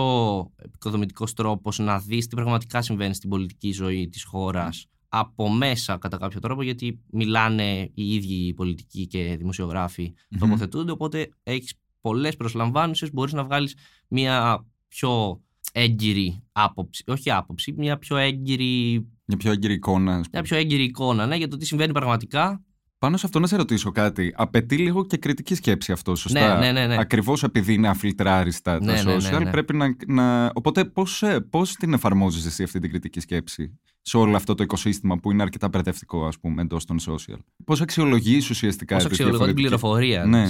επικοδομητικός 0.55 1.33
τρόπος 1.33 1.79
να 1.79 1.99
δεις 1.99 2.27
τι 2.27 2.35
πραγματικά 2.35 2.81
συμβαίνει 2.81 3.13
στην 3.13 3.29
πολιτική 3.29 3.71
ζωή 3.71 4.09
της 4.09 4.23
χώρας 4.23 4.85
από 5.09 5.49
μέσα 5.49 5.97
κατά 5.97 6.17
κάποιο 6.17 6.39
τρόπο, 6.39 6.63
γιατί 6.63 6.99
μιλάνε 7.11 7.91
οι 7.93 8.13
ίδιοι 8.13 8.47
οι 8.47 8.53
πολιτικοί 8.53 9.07
και 9.07 9.35
δημοσιογράφοι 9.37 10.13
mm-hmm. 10.15 10.37
τοποθετούνται. 10.39 10.91
Οπότε 10.91 11.29
έχεις 11.43 11.73
πολλές 12.01 12.35
προσλαμβάνουσες, 12.35 13.13
μπορείς 13.13 13.33
να 13.33 13.43
βγάλεις 13.43 13.75
μια 14.07 14.65
πιο 14.87 15.41
έγκυρη 15.71 16.43
άποψη, 16.51 17.03
όχι 17.07 17.31
άποψη, 17.31 17.73
μια 17.77 17.97
πιο 17.97 18.17
έγκυρη. 18.17 19.05
Μια 19.25 19.37
πιο 19.37 19.51
έγκυρη 19.51 19.73
εικόνα. 19.73 20.23
Μια 20.31 20.41
πιο 20.41 20.57
έγκυρη 20.57 20.83
εικόνα, 20.83 21.25
ναι, 21.25 21.35
για 21.35 21.47
το 21.47 21.57
τι 21.57 21.65
συμβαίνει 21.65 21.91
πραγματικά 21.91 22.63
πάνω 22.99 23.17
σε 23.17 23.25
αυτό 23.25 23.39
να 23.39 23.47
σε 23.47 23.55
ρωτήσω 23.55 23.91
κάτι. 23.91 24.33
Απαιτεί 24.37 24.77
λίγο 24.77 25.05
και 25.05 25.17
κριτική 25.17 25.55
σκέψη 25.55 25.91
αυτό, 25.91 26.15
σωστά; 26.15 26.57
Ναι, 26.57 26.71
ναι, 26.71 26.79
ναι. 26.79 26.87
ναι. 26.87 26.95
Ακριβώς 26.99 27.43
επειδή 27.43 27.73
είναι 27.73 27.87
αφιλτράριστα 27.87 28.77
τα 28.77 28.85
ναι, 28.85 29.01
ναι, 29.01 29.15
social, 29.15 29.43
ναι, 29.43 29.51
πρέπει 29.51 29.75
να. 29.75 29.95
να... 30.07 30.51
Οπότε, 30.53 30.85
πώς 30.85 31.23
πώς 31.49 31.73
την 31.73 31.93
εφαρμόζεις 31.93 32.45
εσύ 32.45 32.63
αυτή 32.63 32.79
την 32.79 32.89
κριτική 32.89 33.19
σκέψη 33.19 33.79
σε 34.01 34.17
όλο 34.17 34.35
αυτό 34.35 34.55
το 34.55 34.63
οικοσύστημα 34.63 35.17
που 35.17 35.31
είναι 35.31 35.41
αρκετά 35.41 35.67
μπερδευτικό, 35.67 36.25
ας 36.25 36.39
πούμε, 36.39 36.61
εντός 36.61 36.85
των 36.85 36.97
social; 37.07 37.37
Πώς 37.65 37.81
αξιολογείς 37.81 38.49
ουσιαστικά 38.49 38.95
Πώς 38.95 39.05
αξιολογώ 39.05 39.45
την 39.45 39.55
πληροφορία. 39.55 40.25
Ναι. 40.25 40.49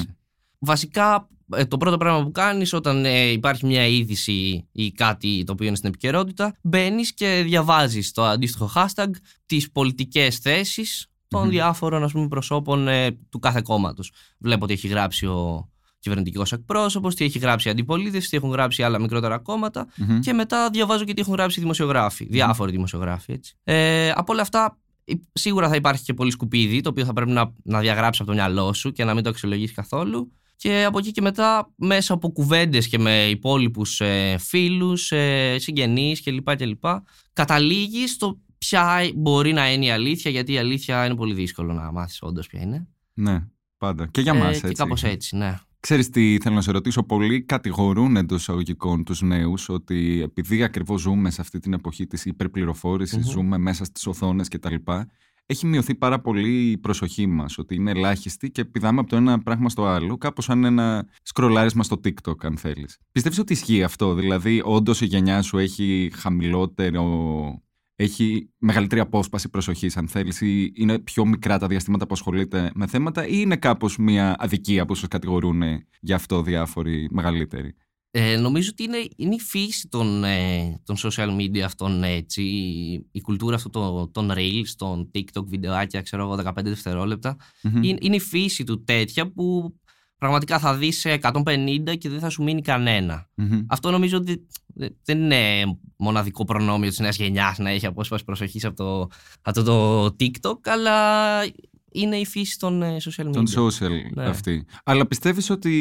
Βασικά, 0.60 1.28
ε, 1.56 1.66
το 1.66 1.78
πρώτο 1.78 1.98
πράγμα 1.98 2.24
που 2.24 2.32
κάνεις 2.32 2.74
όταν 2.74 3.06
ε, 3.06 3.32
υπάρχει 3.32 3.66
μια 3.66 3.86
είδηση 3.86 4.68
ή 4.72 4.92
κάτι 4.92 5.44
το 5.46 5.52
οποίο 5.52 5.68
είναι 5.68 5.76
στην 5.76 5.90
επικαιρότητα, 5.90 6.56
μπαίνεις 6.62 7.14
και 7.14 7.42
διαβάζεις 7.46 8.12
το 8.12 8.24
αντίστοιχο 8.24 8.72
hashtag, 8.76 9.10
τις 9.46 9.72
πολιτικές 9.72 10.38
θέσεις 10.38 11.08
των 11.28 11.46
mm-hmm. 11.46 11.50
διάφορων 11.50 12.04
ας 12.04 12.12
πούμε, 12.12 12.28
προσώπων 12.28 12.88
ε, 12.88 13.12
του 13.30 13.40
κάθε 13.40 13.62
κόμματος. 13.62 14.12
Βλέπω 14.38 14.64
ότι 14.64 14.74
έχει 14.74 14.88
γράψει 14.88 15.26
ο 15.26 15.70
κυβερνητικός 16.00 16.52
εκπρόσωπος, 16.52 17.16
τι 17.16 17.26
έχει 17.26 17.40
γράψει 17.40 17.68
η 17.68 17.72
αντιπολίτευση, 17.72 18.30
τι 18.30 18.38
έχουν 18.38 18.50
γράψει 18.50 18.84
άλλα 18.84 19.00
μικρότερα 19.00 19.38
κόμματα 19.38 19.88
mm-hmm. 19.88 20.20
και 20.22 20.34
μετά 20.34 20.70
διαβάζω 20.70 21.04
και 21.04 21.14
τι 21.14 21.22
έχουν 21.22 21.34
γράψει 21.34 21.60
οι 21.60 21.62
δημοσιογράφοι, 21.62 22.26
mm-hmm. 22.26 22.32
διάφοροι 22.32 22.72
δημοσιογράφοι. 22.72 23.32
Έτσι. 23.32 23.56
Ε, 23.64 24.12
από 24.16 24.34
όλα 24.34 24.42
αυτά, 24.42 24.78
σίγουρα 25.34 25.70
θα 25.70 25.76
υπάρχει 25.76 26.04
και 26.04 26.14
πολύ 26.14 26.32
σκουπίδι, 26.32 26.82
το 26.82 26.90
οποίο 26.90 27.06
θα 27.06 27.14
πρέπει 27.14 27.32
να, 27.32 27.54
να 27.64 27.80
διαγράψει 27.80 28.22
από 28.22 28.32
το 28.32 28.38
μυαλό 28.38 28.74
σου 28.74 28.92
και 28.92 29.04
να 29.04 29.14
μην 29.14 29.24
το 29.24 29.30
αξιολογήσει 29.30 29.74
καθόλου. 29.74 30.32
Και 30.62 30.84
από 30.84 30.98
εκεί 30.98 31.12
και 31.12 31.22
μετά, 31.22 31.74
μέσα 31.76 32.14
από 32.14 32.30
κουβέντες 32.30 32.88
και 32.88 33.00
με 33.00 33.26
υπόλοιπους 33.26 34.02
ε, 34.02 34.38
φίλους, 34.40 35.12
ε, 35.12 35.56
συγγενείς 35.60 36.24
κλπ. 36.24 36.56
κλπ. 36.56 36.84
Καταλήγει 37.34 38.08
στο 38.08 38.40
ποια 38.58 39.12
μπορεί 39.16 39.54
να 39.54 39.72
είναι 39.72 39.86
η 39.86 39.92
αλήθεια, 39.92 40.32
γιατί 40.32 40.54
η 40.54 40.58
αλήθεια 40.58 41.06
είναι 41.06 41.16
πολύ 41.16 41.34
δύσκολο 41.34 41.74
να 41.74 41.92
μάθεις 41.92 42.22
όντως 42.22 42.48
ποια 42.48 42.62
είναι. 42.62 42.88
Ναι, 43.14 43.44
πάντα. 43.78 44.08
Και 44.12 44.22
για 44.22 44.34
ε, 44.34 44.38
μας, 44.38 44.50
έτσι. 44.50 44.68
Και 44.68 44.74
κάπως 44.74 45.04
έτσι, 45.04 45.36
ναι. 45.36 45.56
Ξέρεις 45.80 46.10
τι 46.10 46.38
θέλω 46.42 46.56
να 46.56 46.62
σε 46.62 46.72
ρωτήσω, 46.72 47.04
πολλοί 47.04 47.42
κατηγορούν 47.42 48.16
εντός 48.16 48.42
εισαγωγικών 48.42 49.04
τους 49.04 49.22
νέους 49.22 49.70
ότι 49.70 50.22
επειδή 50.24 50.64
ακριβώς 50.64 51.02
ζούμε 51.02 51.32
σε 51.32 51.42
αυτή 51.42 51.60
την 51.60 51.74
εποχή 51.74 52.08
της 52.08 52.26
υπερπληροφόρησης, 52.26 53.28
ζούμε 53.28 53.58
μέσα 53.58 53.86
στις 53.86 54.08
οθόνες 54.08 54.48
κτλ. 54.48 54.76
Έχει 55.52 55.66
μειωθεί 55.66 55.96
πάρα 55.96 56.20
πολύ 56.20 56.72
η 56.72 56.78
προσοχή 56.78 57.28
μας, 57.28 57.58
ότι 57.58 57.76
είναι 57.76 57.92
ελάχιστη 57.92 58.52
και 58.52 58.66
πηδάμε 58.66 59.00
από 59.00 59.10
το 59.10 59.16
ένα 59.16 59.40
πράγμα 59.40 59.70
στο 59.70 59.86
άλλο, 59.86 60.18
κάπως 60.18 60.46
σαν 60.46 60.64
ένα 60.64 61.08
σκρολάρισμα 61.22 61.84
στο 61.84 62.00
TikTok 62.04 62.44
αν 62.44 62.58
θέλεις. 62.58 62.98
Πιστεύεις 63.12 63.40
ότι 63.40 63.54
ισχύει 63.54 63.84
αυτό, 63.84 64.14
δηλαδή 64.14 64.62
όντως 64.66 65.02
η 65.02 65.06
γενιά 65.06 65.42
σου 65.42 65.58
έχει 65.58 66.12
χαμηλότερο 66.16 67.04
έχει 67.96 68.50
μεγαλύτερη 68.58 69.02
απόσπαση 69.02 69.50
προσοχής, 69.50 69.98
αν 69.98 70.08
θέλεις, 70.08 70.42
ή 70.42 70.72
είναι 70.76 71.00
πιο 71.00 71.26
μικρά 71.26 71.58
τα 71.58 71.68
διαστήματα 71.68 72.06
που 72.08 72.14
ασχολείται 72.14 72.72
με 72.74 72.88
θέματα, 72.88 73.28
ή 73.28 73.32
είναι 73.34 73.56
κάπως 73.56 73.98
μια 73.98 74.36
αδικία 74.40 74.86
που 74.86 74.96
σας 74.96 75.08
κατηγορούν 75.08 75.62
γι' 76.00 76.14
αυτό 76.14 76.42
διάφοροι 76.42 77.08
μεγαλύτεροι; 77.12 77.76
Ε, 78.12 78.38
νομίζω 78.38 78.70
ότι 78.72 78.84
είναι, 78.84 79.08
είναι 79.16 79.36
η 79.36 79.40
φύση 79.40 79.88
των, 79.88 80.24
ε, 80.24 80.82
των 80.84 80.96
social 80.98 81.38
media 81.38 81.60
αυτών 81.60 82.04
έτσι, 82.04 82.42
η, 83.12 83.22
κουλτούρα 83.22 83.56
αυτών 83.56 83.72
των, 83.72 84.12
των 84.12 84.32
reels, 84.36 84.74
των 84.78 85.12
TikTok 85.14 85.46
βιντεάκια, 85.46 86.02
ξέρω 86.02 86.24
εγώ, 86.24 86.42
15 86.46 86.64
δευτερόλεπτα. 86.64 87.36
Είναι, 87.82 87.98
είναι 88.02 88.16
η 88.16 88.20
φύση 88.20 88.64
του 88.64 88.84
τέτοια 88.84 89.32
που 89.32 89.76
πραγματικά 90.18 90.60
θα 90.60 90.76
δεις 90.76 91.06
150 91.22 91.98
και 91.98 92.10
δεν 92.10 92.20
θα 92.20 92.30
σου 92.30 92.44
μείνει 92.44 92.62
Αυτό 93.68 93.92
νομίζω 93.92 94.18
ότι 94.18 94.48
δεν 95.04 95.22
είναι 95.22 95.64
μοναδικό 95.96 96.46
προνόμιο 96.46 96.90
της 96.90 97.00
νέας 97.00 97.18
γενιάς 97.18 97.58
να 97.58 97.70
έχει 97.70 97.86
απόσπαση 97.86 98.24
προσοχής 98.24 98.66
από 98.66 98.76
το, 98.76 99.08
από 99.42 99.64
το 99.64 100.06
TikTok, 100.06 100.58
αλλά 100.64 101.40
είναι 101.92 102.16
η 102.16 102.26
φύση 102.26 102.60
των 102.60 102.82
ε, 102.82 102.98
social 103.00 103.26
media. 103.26 103.32
Των 103.32 103.46
social 103.48 104.14
ναι. 104.14 104.26
αυτή. 104.26 104.66
Αλλά 104.84 105.08
πιστεύεις 105.08 105.50
ότι 105.50 105.72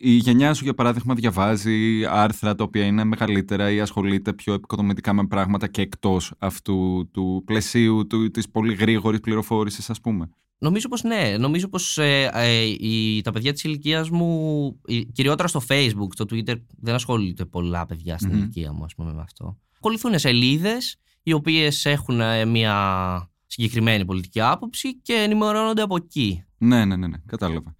η 0.00 0.10
γενιά 0.10 0.54
σου, 0.54 0.64
για 0.64 0.74
παράδειγμα, 0.74 1.14
διαβάζει 1.14 2.04
άρθρα 2.04 2.54
τα 2.54 2.64
οποία 2.64 2.84
είναι 2.84 3.04
μεγαλύτερα 3.04 3.70
ή 3.70 3.80
ασχολείται 3.80 4.32
πιο 4.32 4.54
επικοδομητικά 4.54 5.12
με 5.12 5.26
πράγματα 5.26 5.66
και 5.66 5.82
εκτός 5.82 6.32
αυτού 6.38 7.08
του 7.12 7.42
πλαισίου 7.46 8.06
του, 8.06 8.30
της 8.30 8.50
πολύ 8.50 8.74
γρήγορης 8.74 9.20
πληροφόρησης, 9.20 9.90
ας 9.90 10.00
πούμε; 10.00 10.30
Νομίζω 10.62 10.88
πως 10.88 11.02
ναι. 11.02 11.36
Νομίζω 11.38 11.68
πως 11.68 11.98
ε, 11.98 12.30
ε, 12.32 13.20
τα 13.22 13.30
παιδιά 13.30 13.52
της 13.52 13.64
ηλικίας 13.64 14.10
μου, 14.10 14.80
κυριότερα 15.12 15.48
στο 15.48 15.62
facebook, 15.68 16.08
στο 16.10 16.24
twitter, 16.30 16.62
δεν 16.80 16.94
ασχολούνται 16.94 17.44
πολλά 17.44 17.86
παιδιά 17.86 18.18
στην 18.18 18.30
mm 18.32 18.34
ηλικία 18.34 18.72
μου, 18.72 18.84
ας 18.84 18.94
πούμε, 18.94 19.12
με 19.12 19.20
αυτό. 19.20 19.58
Ακολουθούν 19.76 20.18
σελίδες 20.18 20.96
οι 21.22 21.32
οποίες 21.32 21.84
έχουν 21.84 22.20
ε, 22.20 22.44
μια 22.44 23.29
συγκεκριμένη 23.50 24.04
πολιτική 24.04 24.40
άποψη 24.40 25.00
και 25.00 25.12
ενημερώνονται 25.14 25.82
από 25.82 25.96
εκεί. 25.96 26.44
Ναι, 26.58 26.84
ναι, 26.84 26.96
ναι, 26.96 27.06
ναι. 27.06 27.16
κατάλαβα. 27.26 27.74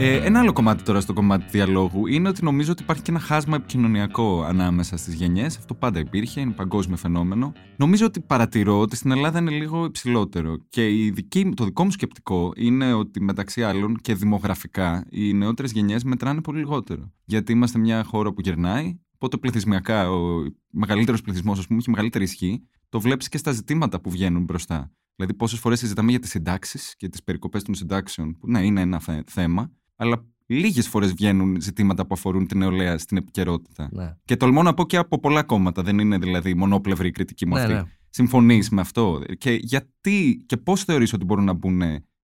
Ε, 0.00 0.16
ένα 0.16 0.38
άλλο 0.40 0.52
κομμάτι 0.52 0.82
τώρα 0.82 1.00
στο 1.00 1.12
κομμάτι 1.12 1.44
του 1.44 1.50
διαλόγου 1.50 2.06
είναι 2.06 2.28
ότι 2.28 2.44
νομίζω 2.44 2.72
ότι 2.72 2.82
υπάρχει 2.82 3.02
και 3.02 3.10
ένα 3.10 3.20
χάσμα 3.20 3.56
επικοινωνιακό 3.56 4.42
ανάμεσα 4.42 4.96
στις 4.96 5.14
γενιές. 5.14 5.56
Αυτό 5.56 5.74
πάντα 5.74 5.98
υπήρχε, 5.98 6.40
είναι 6.40 6.52
παγκόσμιο 6.52 6.96
φαινόμενο. 6.96 7.52
Νομίζω 7.76 8.06
ότι 8.06 8.20
παρατηρώ 8.20 8.80
ότι 8.80 8.96
στην 8.96 9.10
Ελλάδα 9.10 9.38
είναι 9.38 9.50
λίγο 9.50 9.84
υψηλότερο. 9.84 10.56
Και 10.68 11.04
η 11.04 11.10
δική, 11.10 11.52
το 11.56 11.64
δικό 11.64 11.84
μου 11.84 11.90
σκεπτικό 11.90 12.52
είναι 12.56 12.92
ότι 12.92 13.22
μεταξύ 13.22 13.62
άλλων 13.62 13.96
και 13.96 14.14
δημογραφικά 14.14 15.06
οι 15.10 15.32
νεότερες 15.32 15.72
γενιές 15.72 16.04
μετράνε 16.04 16.40
πολύ 16.40 16.58
λιγότερο. 16.58 17.12
Γιατί 17.24 17.52
είμαστε 17.52 17.78
μια 17.78 18.04
χώρα 18.04 18.32
που 18.32 18.40
γερνάει, 18.40 18.98
οπότε 19.14 19.36
πληθυσμιακά 19.36 20.10
ο 20.10 20.42
μεγαλύτερος 20.70 21.22
πληθυσμός, 21.22 21.58
ας 21.58 21.66
πούμε, 21.66 21.78
έχει 21.78 21.90
μεγαλύτερη 21.90 22.24
ισχύ. 22.24 22.62
Το 22.88 23.00
βλέπεις 23.00 23.28
και 23.28 23.38
στα 23.38 23.52
ζητήματα 23.52 24.00
που 24.00 24.10
βγαίνουν 24.10 24.42
μπροστά. 24.42 24.92
Δηλαδή, 25.16 25.36
πόσες 25.36 25.58
φορές 25.58 25.78
συζητάμε 25.78 26.10
για 26.10 26.20
τις 26.20 26.30
συντάξεις 26.30 26.94
και 26.96 27.08
τις 27.08 27.22
περικοπές 27.22 27.62
των 27.62 27.74
συντάξεων, 27.74 28.38
που 28.38 28.50
ναι, 28.50 28.64
είναι 28.64 28.80
ένα 28.80 29.00
θέμα, 29.26 29.70
αλλά 29.98 30.24
λίγες 30.46 30.88
φορές 30.88 31.12
βγαίνουν 31.12 31.60
ζητήματα 31.60 32.06
που 32.06 32.14
αφορούν 32.14 32.46
την 32.46 32.58
νεολαία 32.58 32.98
στην 32.98 33.16
επικαιρότητα. 33.16 33.88
Ναι. 33.92 34.16
Και 34.24 34.36
τολμώ 34.36 34.62
να 34.62 34.74
πω 34.74 34.86
και 34.86 34.96
από 34.96 35.20
πολλά 35.20 35.42
κόμματα. 35.42 35.82
Δεν 35.82 35.98
είναι 35.98 36.18
δηλαδή 36.18 36.54
μονόπλευρη 36.54 37.08
η 37.08 37.10
κριτική 37.10 37.46
μου 37.46 37.54
ναι, 37.54 37.60
αυτή. 37.60 37.72
Ναι. 37.72 37.82
Συμφωνείς 38.10 38.70
με 38.70 38.80
αυτό; 38.80 39.22
Και 39.38 39.50
γιατί 39.50 40.44
και 40.46 40.56
πώς 40.56 40.84
θεωρείς 40.84 41.12
ότι 41.12 41.24
μπορούν 41.24 41.44
να 41.44 41.52
μπουν 41.52 41.82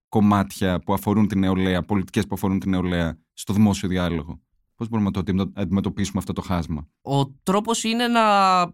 κομμάτια 0.09 0.79
που 0.79 0.93
αφορούν 0.93 1.27
την 1.27 1.39
νεολαία, 1.39 1.81
πολιτικές 1.81 2.27
που 2.27 2.35
αφορούν 2.35 2.59
την 2.59 2.69
νεολαία 2.69 3.17
στο 3.33 3.53
δημόσιο 3.53 3.89
διάλογο; 3.89 4.41
Πώς 4.75 4.89
μπορούμε 4.89 5.09
να 5.13 5.23
το 5.23 5.51
αντιμετωπίσουμε 5.53 6.19
αυτό 6.19 6.33
το 6.33 6.41
χάσμα; 6.41 6.87
Ο 7.01 7.25
τρόπος 7.25 7.83
είναι 7.83 8.07
να 8.07 8.21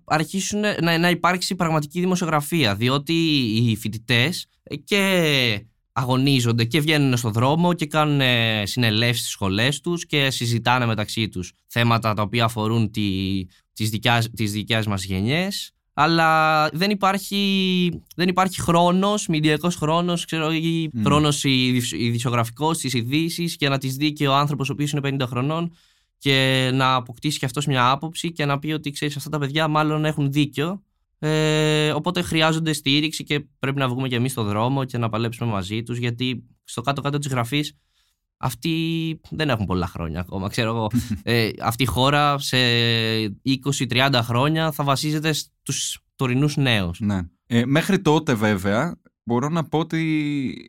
αρχίσουν 0.04 0.60
να, 0.60 0.98
να 0.98 1.10
υπάρξει 1.10 1.56
πραγματική 1.56 2.00
δημοσιογραφία. 2.00 2.76
Διότι 2.76 3.14
οι 3.54 3.76
φοιτητές 3.76 4.48
και 4.84 5.66
αγωνίζονται 5.92 6.64
και 6.64 6.80
βγαίνουν 6.80 7.18
στον 7.18 7.32
δρόμο 7.32 7.74
και 7.74 7.86
κάνουν 7.86 8.22
συνελεύσεις 8.64 9.20
στις 9.20 9.32
σχολές 9.32 9.82
τους 9.82 10.06
και 10.06 10.30
συζητάνε 10.30 10.86
μεταξύ 10.86 11.30
τους 11.30 11.54
θέματα 11.68 12.14
τα 12.14 12.22
οποία 12.22 12.44
αφορούν 12.44 12.92
τη, 12.92 13.10
τις, 13.74 13.90
δικιάς, 13.90 14.30
τις 14.30 14.52
δικιάς 14.52 14.88
μας 14.88 15.04
γενιές 15.04 15.74
αλλά 15.94 16.70
δεν 16.70 16.90
υπάρχει, 16.90 18.04
δεν 18.16 18.28
υπάρχει 18.28 18.62
χρόνος, 18.62 19.28
μηντιακός 19.28 19.76
χρόνος, 19.76 20.26
ξέρω, 20.26 20.52
ή 20.52 20.90
mm. 20.94 21.00
χρόνος 21.04 21.44
ειδησιογραφικός 21.44 22.78
στις 22.78 22.94
ειδήσεις 22.94 23.56
και 23.56 23.70
να 23.70 23.78
τις 23.78 23.96
δει 23.96 24.14
και 24.14 24.28
ο 24.28 24.34
άνθρωπος 24.34 24.70
ο 24.70 24.74
οποίος 24.74 24.92
είναι 24.92 25.18
50 25.20 25.28
χρονών 25.28 25.76
και 26.18 26.70
να 26.74 26.94
αποκτήσει 26.94 27.40
και 27.40 27.46
αυτός 27.46 27.66
μια 27.66 27.90
άποψη 27.90 28.32
και 28.32 28.46
να 28.46 28.60
πει 28.60 28.72
ότι 28.72 28.92
ξέρεις 28.92 29.16
αυτά 29.16 29.30
τα 29.30 29.40
παιδιά 29.40 29.68
μάλλον 29.68 30.06
έχουν 30.06 30.32
δίκιο 30.32 30.82
ε, 31.24 31.92
οπότε 31.92 32.22
χρειάζονται 32.22 32.74
στήριξη 32.74 33.24
και 33.24 33.46
πρέπει 33.60 33.80
να 33.80 33.88
βγούμε 33.88 34.08
και 34.08 34.16
εμείς 34.16 34.32
στον 34.32 34.48
δρόμο 34.48 34.86
και 34.86 34.98
να 34.98 35.10
παλέψουμε 35.10 35.52
μαζί 35.52 35.84
τους, 35.84 35.98
γιατί 35.98 36.44
στο 36.64 36.82
κάτω-κάτω 36.82 37.18
της 37.18 37.32
γραφής 37.32 37.78
αυτοί 38.38 39.20
δεν 39.30 39.50
έχουν 39.50 39.66
πολλά 39.66 39.88
χρόνια 39.88 40.20
ακόμα. 40.20 40.50
Ξέρω 40.50 40.70
εγώ, 40.70 40.90
ε, 41.24 41.50
αυτή 41.62 41.84
η 41.84 41.86
χώρα 41.86 42.38
σε 42.38 42.58
20-30 43.90 44.20
χρόνια 44.24 44.72
θα 44.72 44.84
βασίζεται 44.84 45.34
στους 45.34 46.00
τωρινούς 46.16 46.58
νέους. 46.58 47.00
Ναι. 47.00 47.20
Ε, 47.48 47.66
μέχρι 47.66 48.02
τότε 48.02 48.34
βέβαια 48.34 49.01
μπορώ 49.24 49.50
να 49.50 49.64
πω 49.64 49.80
ότι 49.80 50.02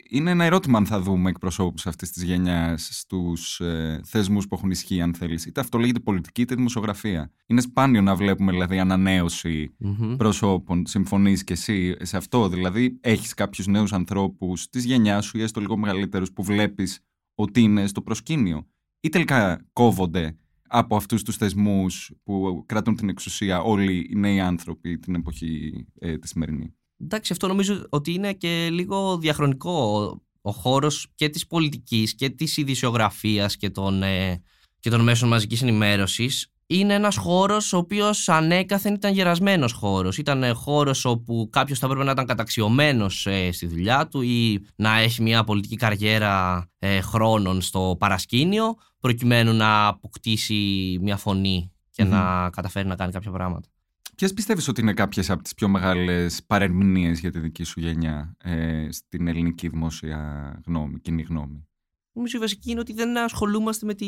είναι 0.09 0.31
ένα 0.31 0.45
ερώτημα 0.45 0.79
αν 0.79 0.87
θα 0.87 1.01
δούμε 1.01 1.31
εκπροσώπους 1.31 1.87
αυτής 1.87 2.11
της 2.11 2.23
γενιάς 2.23 2.89
στους 2.93 3.61
ε, 3.61 4.01
θεσμούς 4.05 4.49
που 4.49 4.55
έχουν 4.55 4.71
ισχύει 4.71 5.01
αν 5.01 5.15
θέλεις. 5.15 5.47
Είτε 5.47 5.61
αυτό 5.61 5.79
λέγεται 5.79 6.01
πολιτική 6.01 6.41
είτε 6.41 6.55
δημοσιογραφία. 6.55 7.31
Είναι 7.47 7.61
σπάνιο 7.61 8.03
να 8.03 8.15
βλέπουμε 8.15 8.53
δηλαδή 8.53 8.79
ανανέωση 8.79 9.77
mm-hmm. 9.85 10.15
προσώπων. 10.17 10.87
Συμφωνείς 10.87 11.45
και 11.45 11.53
εσύ 11.53 11.97
σε 12.01 12.17
αυτό; 12.17 12.49
Δηλαδή 12.49 12.99
έχεις 13.01 13.35
κάποιους 13.35 13.67
νέους 13.67 13.93
ανθρώπους 13.93 14.69
της 14.69 14.85
γενιάς 14.85 15.25
σου 15.25 15.39
ή 15.39 15.43
έστω 15.43 15.61
λίγο 15.61 15.77
μεγαλύτερους 15.77 16.33
που 16.33 16.43
βλέπεις 16.43 17.01
ότι 17.35 17.61
είναι 17.61 17.87
στο 17.87 18.03
προσκήνιο; 18.03 18.67
Ή 19.01 19.09
τελικά 19.09 19.67
κόβονται 19.73 20.37
από 20.69 20.97
αυτούς 20.97 21.23
τους 21.23 21.37
θεσμούς 21.37 22.13
που 22.23 22.65
κρατούν 22.67 22.97
την 22.97 23.09
εξουσία 23.09 23.61
όλοι 23.61 24.09
οι 24.11 24.17
νέοι 24.17 24.41
άνθρωποι 24.41 24.99
την 24.99 25.15
εποχή 25.15 25.87
ε, 25.99 26.19
τη 26.19 26.29
σημερινή; 26.29 26.75
Εντάξει, 27.03 27.33
αυτό 27.33 27.47
νομίζω 27.47 27.87
ότι 27.89 28.13
είναι 28.13 28.33
και 28.33 28.69
λίγο 28.71 29.19
διαχρονικό 29.19 30.11
ο 30.43 30.51
χώρος 30.51 31.07
και 31.15 31.29
της 31.29 31.47
πολιτικής 31.47 32.15
και 32.15 32.31
της 32.31 32.57
ειδησιογραφίας 32.57 33.57
και 33.57 33.71
των, 33.71 34.03
ε, 34.03 34.43
και 34.81 34.91
των 34.91 35.01
μέσων 35.01 35.29
μαζικής 35.29 35.63
ενημέρωσης 35.63 36.53
είναι 36.67 36.95
ένας 36.95 37.17
χώρος 37.17 37.73
ο 37.73 37.77
οποίος 37.77 38.29
ανέκαθεν 38.29 38.95
ήταν 38.95 39.13
γερασμένος 39.13 39.73
χώρος. 39.73 40.19
Ήταν 40.19 40.55
χώρος 40.55 41.05
όπου 41.05 41.49
κάποιος 41.53 41.79
θα 41.79 41.87
έπρεπε 41.87 42.05
να 42.05 42.11
ήταν 42.11 42.27
καταξιωμένος 42.27 43.27
ε, 43.27 43.53
στη 43.53 43.67
δουλειά 43.67 44.09
του 44.09 44.21
ή 44.21 44.67
να 44.77 44.99
έχει 44.99 45.23
μια 45.23 45.45
πολιτική 45.45 45.77
καριέρα 45.77 46.67
ε, 46.79 47.01
χρόνων 47.01 47.61
στο 47.61 47.97
παρασκήνιο 47.99 48.75
προκειμένου 49.01 49.53
να 49.53 49.87
αποκτήσει 49.87 50.99
μια 51.01 51.17
φωνή 51.17 51.73
και 51.91 52.05
να 52.05 52.51
καταφέρει 52.51 52.89
να 52.89 52.97
κάνει 52.97 53.13
κάποια 53.13 53.31
πράγματα. 53.31 53.69
Ποιες 54.17 54.33
πιστεύεις 54.35 54.69
ότι 54.69 54.81
είναι 54.81 54.93
κάποιες 54.93 55.31
από 55.31 55.43
τις 55.43 55.55
πιο 55.55 55.69
μεγάλες 55.69 56.45
παρερμηνίες 56.47 57.21
για 57.21 57.31
τη 57.31 57.39
δική 57.39 57.65
σου 57.65 57.81
γενιά 57.81 58.37
ε, 58.39 58.89
στην 58.91 59.29
ελληνική 59.29 59.69
δημόσια 59.69 60.61
γνώμη, 60.67 61.01
κοινή 61.01 61.23
γνώμη; 61.23 61.67
Νομίζω 62.13 62.37
η 62.37 62.41
βασική 62.41 62.71
είναι 62.71 62.81
ότι 62.81 62.93
δεν 62.93 63.19
ασχολούμαστε 63.19 63.87
με 63.87 63.95
τη, 63.95 64.07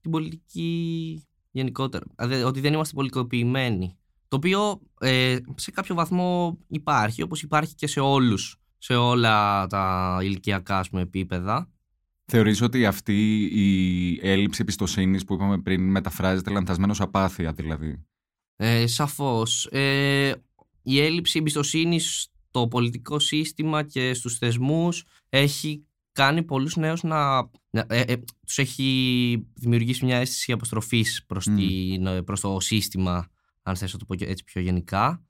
την 0.00 0.10
πολιτική 0.10 1.24
γενικότερα. 1.50 2.04
Ότι 2.44 2.60
δεν 2.60 2.72
είμαστε 2.72 2.94
πολιτικοποιημένοι. 2.94 3.98
Το 4.28 4.36
οποίο 4.36 4.80
ε, 5.00 5.36
σε 5.54 5.70
κάποιο 5.70 5.94
βαθμό 5.94 6.58
υπάρχει, 6.68 7.22
όπως 7.22 7.42
υπάρχει 7.42 7.74
και 7.74 7.86
σε 7.86 8.00
όλους, 8.00 8.60
σε 8.78 8.94
όλα 8.94 9.66
τα 9.66 10.18
ηλικιακά 10.22 10.84
πούμε, 10.90 11.02
επίπεδα. 11.02 11.70
Θεωρείς 12.24 12.60
ότι 12.60 12.86
αυτή 12.86 13.42
η 13.52 14.18
έλλειψη 14.22 14.58
εμπιστοσύνης 14.62 15.24
που 15.24 15.34
είπαμε 15.34 15.58
πριν 15.58 15.90
μεταφράζεται 15.90 16.50
λανθασμένος 16.50 17.00
απάθεια 17.00 17.52
δηλαδή; 17.52 18.06
Ε, 18.62 18.86
σαφώς. 18.86 19.66
Ε, 19.70 20.32
η 20.82 21.00
έλλειψη 21.00 21.38
εμπιστοσύνη 21.38 22.00
στο 22.00 22.68
πολιτικό 22.68 23.18
σύστημα 23.18 23.82
και 23.82 24.14
στους 24.14 24.38
θεσμούς 24.38 25.04
έχει 25.28 25.86
κάνει 26.12 26.42
πολλούς 26.42 26.76
νέους 26.76 27.02
να... 27.02 27.50
Ε, 27.70 28.00
ε, 28.00 28.16
τους 28.46 28.58
έχει 28.58 29.46
δημιουργήσει 29.54 30.04
μια 30.04 30.16
αίσθηση 30.16 30.52
αποστροφής 30.52 31.24
προς, 31.26 31.48
mm. 31.50 32.24
προς 32.24 32.40
το 32.40 32.60
σύστημα, 32.60 33.28
αν 33.62 33.76
θες 33.76 33.92
να 33.92 33.98
το 33.98 34.04
πω 34.04 34.14
έτσι 34.18 34.44
πιο 34.44 34.60
γενικα 34.60 35.24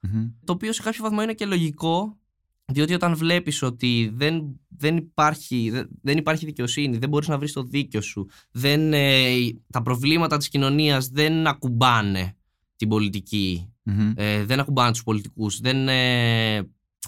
Το 0.44 0.52
οποίο 0.52 0.72
σε 0.72 0.82
κάποιο 0.82 1.02
βαθμό 1.02 1.22
είναι 1.22 1.34
και 1.34 1.46
λογικό, 1.46 2.18
διότι 2.64 2.94
όταν 2.94 3.16
βλέπεις 3.16 3.62
ότι 3.62 4.10
δεν, 4.14 4.60
δεν, 4.68 4.96
υπάρχει, 4.96 5.72
δεν, 6.02 6.18
υπάρχει 6.18 6.44
δικαιοσύνη, 6.44 6.98
δεν 6.98 7.08
μπορείς 7.08 7.28
να 7.28 7.38
βρεις 7.38 7.52
το 7.52 7.62
δίκιο 7.62 8.00
σου, 8.00 8.28
δεν, 8.50 8.92
ε, 8.92 9.34
τα 9.70 9.82
προβλήματα 9.82 10.36
της 10.36 10.48
κοινωνίας 10.48 11.08
δεν 11.08 11.46
ακουμπάνε 11.46 12.34
την 12.80 12.88
πολιτικη 12.88 13.72
ε, 14.14 14.44
δεν 14.44 14.60
ακουμπάνε 14.60 14.90
τους 14.90 15.02
πολιτικούς, 15.02 15.60
δεν 15.60 15.88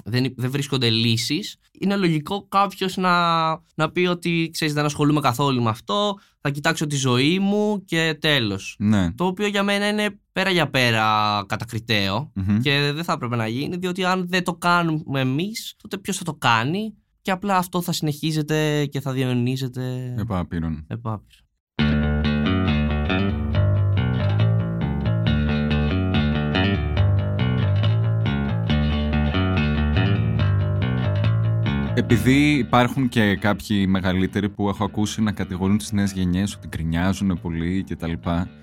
δεν, 0.05 0.35
δεν 0.37 0.51
βρίσκονται 0.51 0.91
λύσεις. 0.91 1.57
Είναι 1.81 1.97
λογικό 1.97 2.47
κάποιος 2.49 2.97
να, 2.97 3.49
να 3.75 3.91
πει 3.93 4.07
ότι 4.07 4.51
ξέρεις, 4.53 4.75
δεν 4.75 4.85
ασχολούμαι 4.85 5.21
καθόλου 5.21 5.63
με 5.63 5.71
αυτό, 5.71 6.19
θα 6.41 6.51
κοιτάξω 6.51 6.87
τη 6.87 6.97
ζωή 6.97 7.39
μου 7.39 7.85
και 7.85 8.19
τέλος. 8.21 8.77
Ναι. 8.79 9.13
Το 9.13 9.25
οποίο 9.25 9.47
για 9.47 9.63
μένα 9.63 9.89
είναι 9.89 10.21
πέρα 10.33 10.51
για 10.51 10.71
πέρα 10.71 11.47
και 12.63 12.93
δεν 12.95 13.05
θα 13.05 13.13
έπρεπε 13.13 13.37
να 13.37 13.47
γίνει, 13.47 13.77
διότι 13.77 14.05
αν 14.05 14.29
δεν 14.29 14.45
το 14.45 14.55
κάνουμε 14.55 15.21
εμείς, 15.21 15.75
τότε 15.83 15.99
ποιος 15.99 16.17
θα 16.17 16.25
το 16.25 16.35
κάνει 16.35 16.95
και 17.23 17.31
απλά 17.31 17.57
αυτό 17.57 17.83
θα 17.83 17.93
συνεχίζεται 17.93 18.87
και 18.87 19.01
θα 19.01 19.13
διαιωνίζεται. 19.13 20.15
Επάπειρον. 20.19 20.85
Επάπειρον. 20.87 21.41
Επειδή 31.94 32.52
υπάρχουν 32.52 33.09
και 33.09 33.37
κάποιοι 33.37 33.87
μεγαλύτεροι 33.88 34.48
που 34.48 34.68
έχω 34.68 34.85
ακούσει 34.85 35.22
να 35.22 35.33
κατηγορούν 35.33 35.78
τις 35.78 35.92
νέες 35.92 36.12
γενιές 36.12 36.55
ότι 36.55 36.68
γκρινιάζουν 36.68 37.38
πολύ 37.42 37.85
κτλ. 37.88 38.12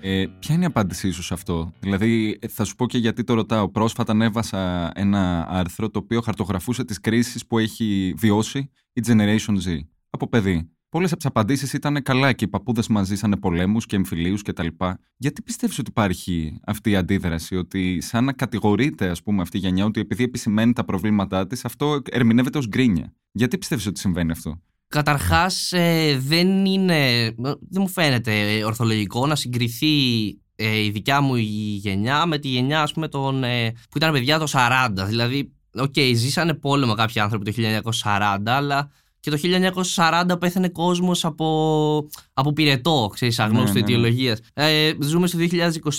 Ε, 0.00 0.26
ποια 0.38 0.54
είναι 0.54 0.62
η 0.62 0.66
απάντησή 0.66 1.10
σου 1.10 1.22
σε 1.22 1.34
αυτό, 1.34 1.72
Δηλαδή, 1.80 2.38
θα 2.48 2.64
σου 2.64 2.74
πω 2.74 2.86
και 2.86 2.98
γιατί 2.98 3.24
το 3.24 3.34
ρωτάω. 3.34 3.68
Πρόσφατα 3.68 4.12
ανέβασα 4.12 4.90
ένα 4.94 5.46
άρθρο 5.48 5.90
το 5.90 5.98
οποίο 5.98 6.20
χαρτογραφούσε 6.20 6.84
τις 6.84 7.00
κρίσεις 7.00 7.46
που 7.46 7.58
έχει 7.58 8.14
βιώσει 8.16 8.70
η 8.92 9.02
Generation 9.06 9.54
Z 9.66 9.78
από 10.10 10.28
παιδί. 10.28 10.70
Πολλές 10.90 11.10
από 11.10 11.16
τις 11.16 11.26
απαντήσεις 11.26 11.72
ήταν 11.72 12.02
καλά 12.02 12.32
και 12.32 12.44
οι 12.44 12.48
παππούδες 12.48 12.88
μα 12.88 13.02
ζήσανε 13.02 13.36
πολέμους 13.36 13.86
και 13.86 13.96
εμφυλίους 13.96 14.42
κτλ. 14.42 14.66
Γιατί 15.16 15.42
πιστεύεις 15.42 15.78
ότι 15.78 15.90
υπάρχει 15.90 16.60
αυτή 16.64 16.90
η 16.90 16.96
αντίδραση, 16.96 17.56
ότι 17.56 18.00
σαν 18.00 18.24
να 18.24 18.32
κατηγορείται, 18.32 19.08
ας 19.08 19.22
πούμε, 19.22 19.42
αυτή 19.42 19.56
η 19.56 19.60
γενιά, 19.60 19.84
ότι 19.84 20.00
επειδή 20.00 20.24
επισημαίνει 20.24 20.72
τα 20.72 20.84
προβλήματά 20.84 21.46
της, 21.46 21.64
αυτό 21.64 22.02
ερμηνεύεται 22.10 22.58
ως 22.58 22.66
γκρίνια. 22.68 23.14
Γιατί 23.32 23.58
πιστεύεις 23.58 23.86
ότι 23.86 24.00
συμβαίνει 24.00 24.30
αυτό; 24.30 24.60
Καταρχάς, 24.88 25.72
ε, 25.72 26.18
δεν 26.18 26.64
είναι. 26.64 27.30
Δεν 27.38 27.80
μου 27.82 27.88
φαίνεται 27.88 28.64
ορθολογικό 28.64 29.26
να 29.26 29.34
συγκριθεί 29.34 29.86
ε, 30.54 30.84
η 30.84 30.90
δικιά 30.90 31.20
μου 31.20 31.36
η 31.36 31.78
γενιά 31.82 32.26
με 32.26 32.38
τη 32.38 32.48
γενιά, 32.48 32.82
ας 32.82 32.92
πούμε, 32.92 33.08
των, 33.08 33.44
ε, 33.44 33.70
που 33.90 33.96
ήταν 33.96 34.12
παιδιά 34.12 34.38
το 34.38 34.46
40. 34.52 35.04
Δηλαδή, 35.06 35.52
OK, 35.74 35.92
okay, 35.96 36.12
ζήσανε 36.14 36.54
πόλεμο 36.54 36.94
κάποιοι 36.94 37.20
άνθρωποι 37.20 37.52
το 37.52 37.62
1940, 38.02 38.38
αλλά 38.44 38.90
και 39.20 39.30
το 39.30 39.38
1940 39.96 40.40
πέθανε 40.40 40.68
κόσμος 40.68 41.24
από, 41.24 42.08
από 42.32 42.52
πυρετό, 42.52 43.10
ξέρεις, 43.12 43.38
αγνώστου 43.38 43.78
ναι, 43.78 43.96
ναι, 43.96 44.08
ναι. 44.08 44.32
Ε, 44.52 44.96
ζούμε 45.00 45.26
στο 45.26 45.38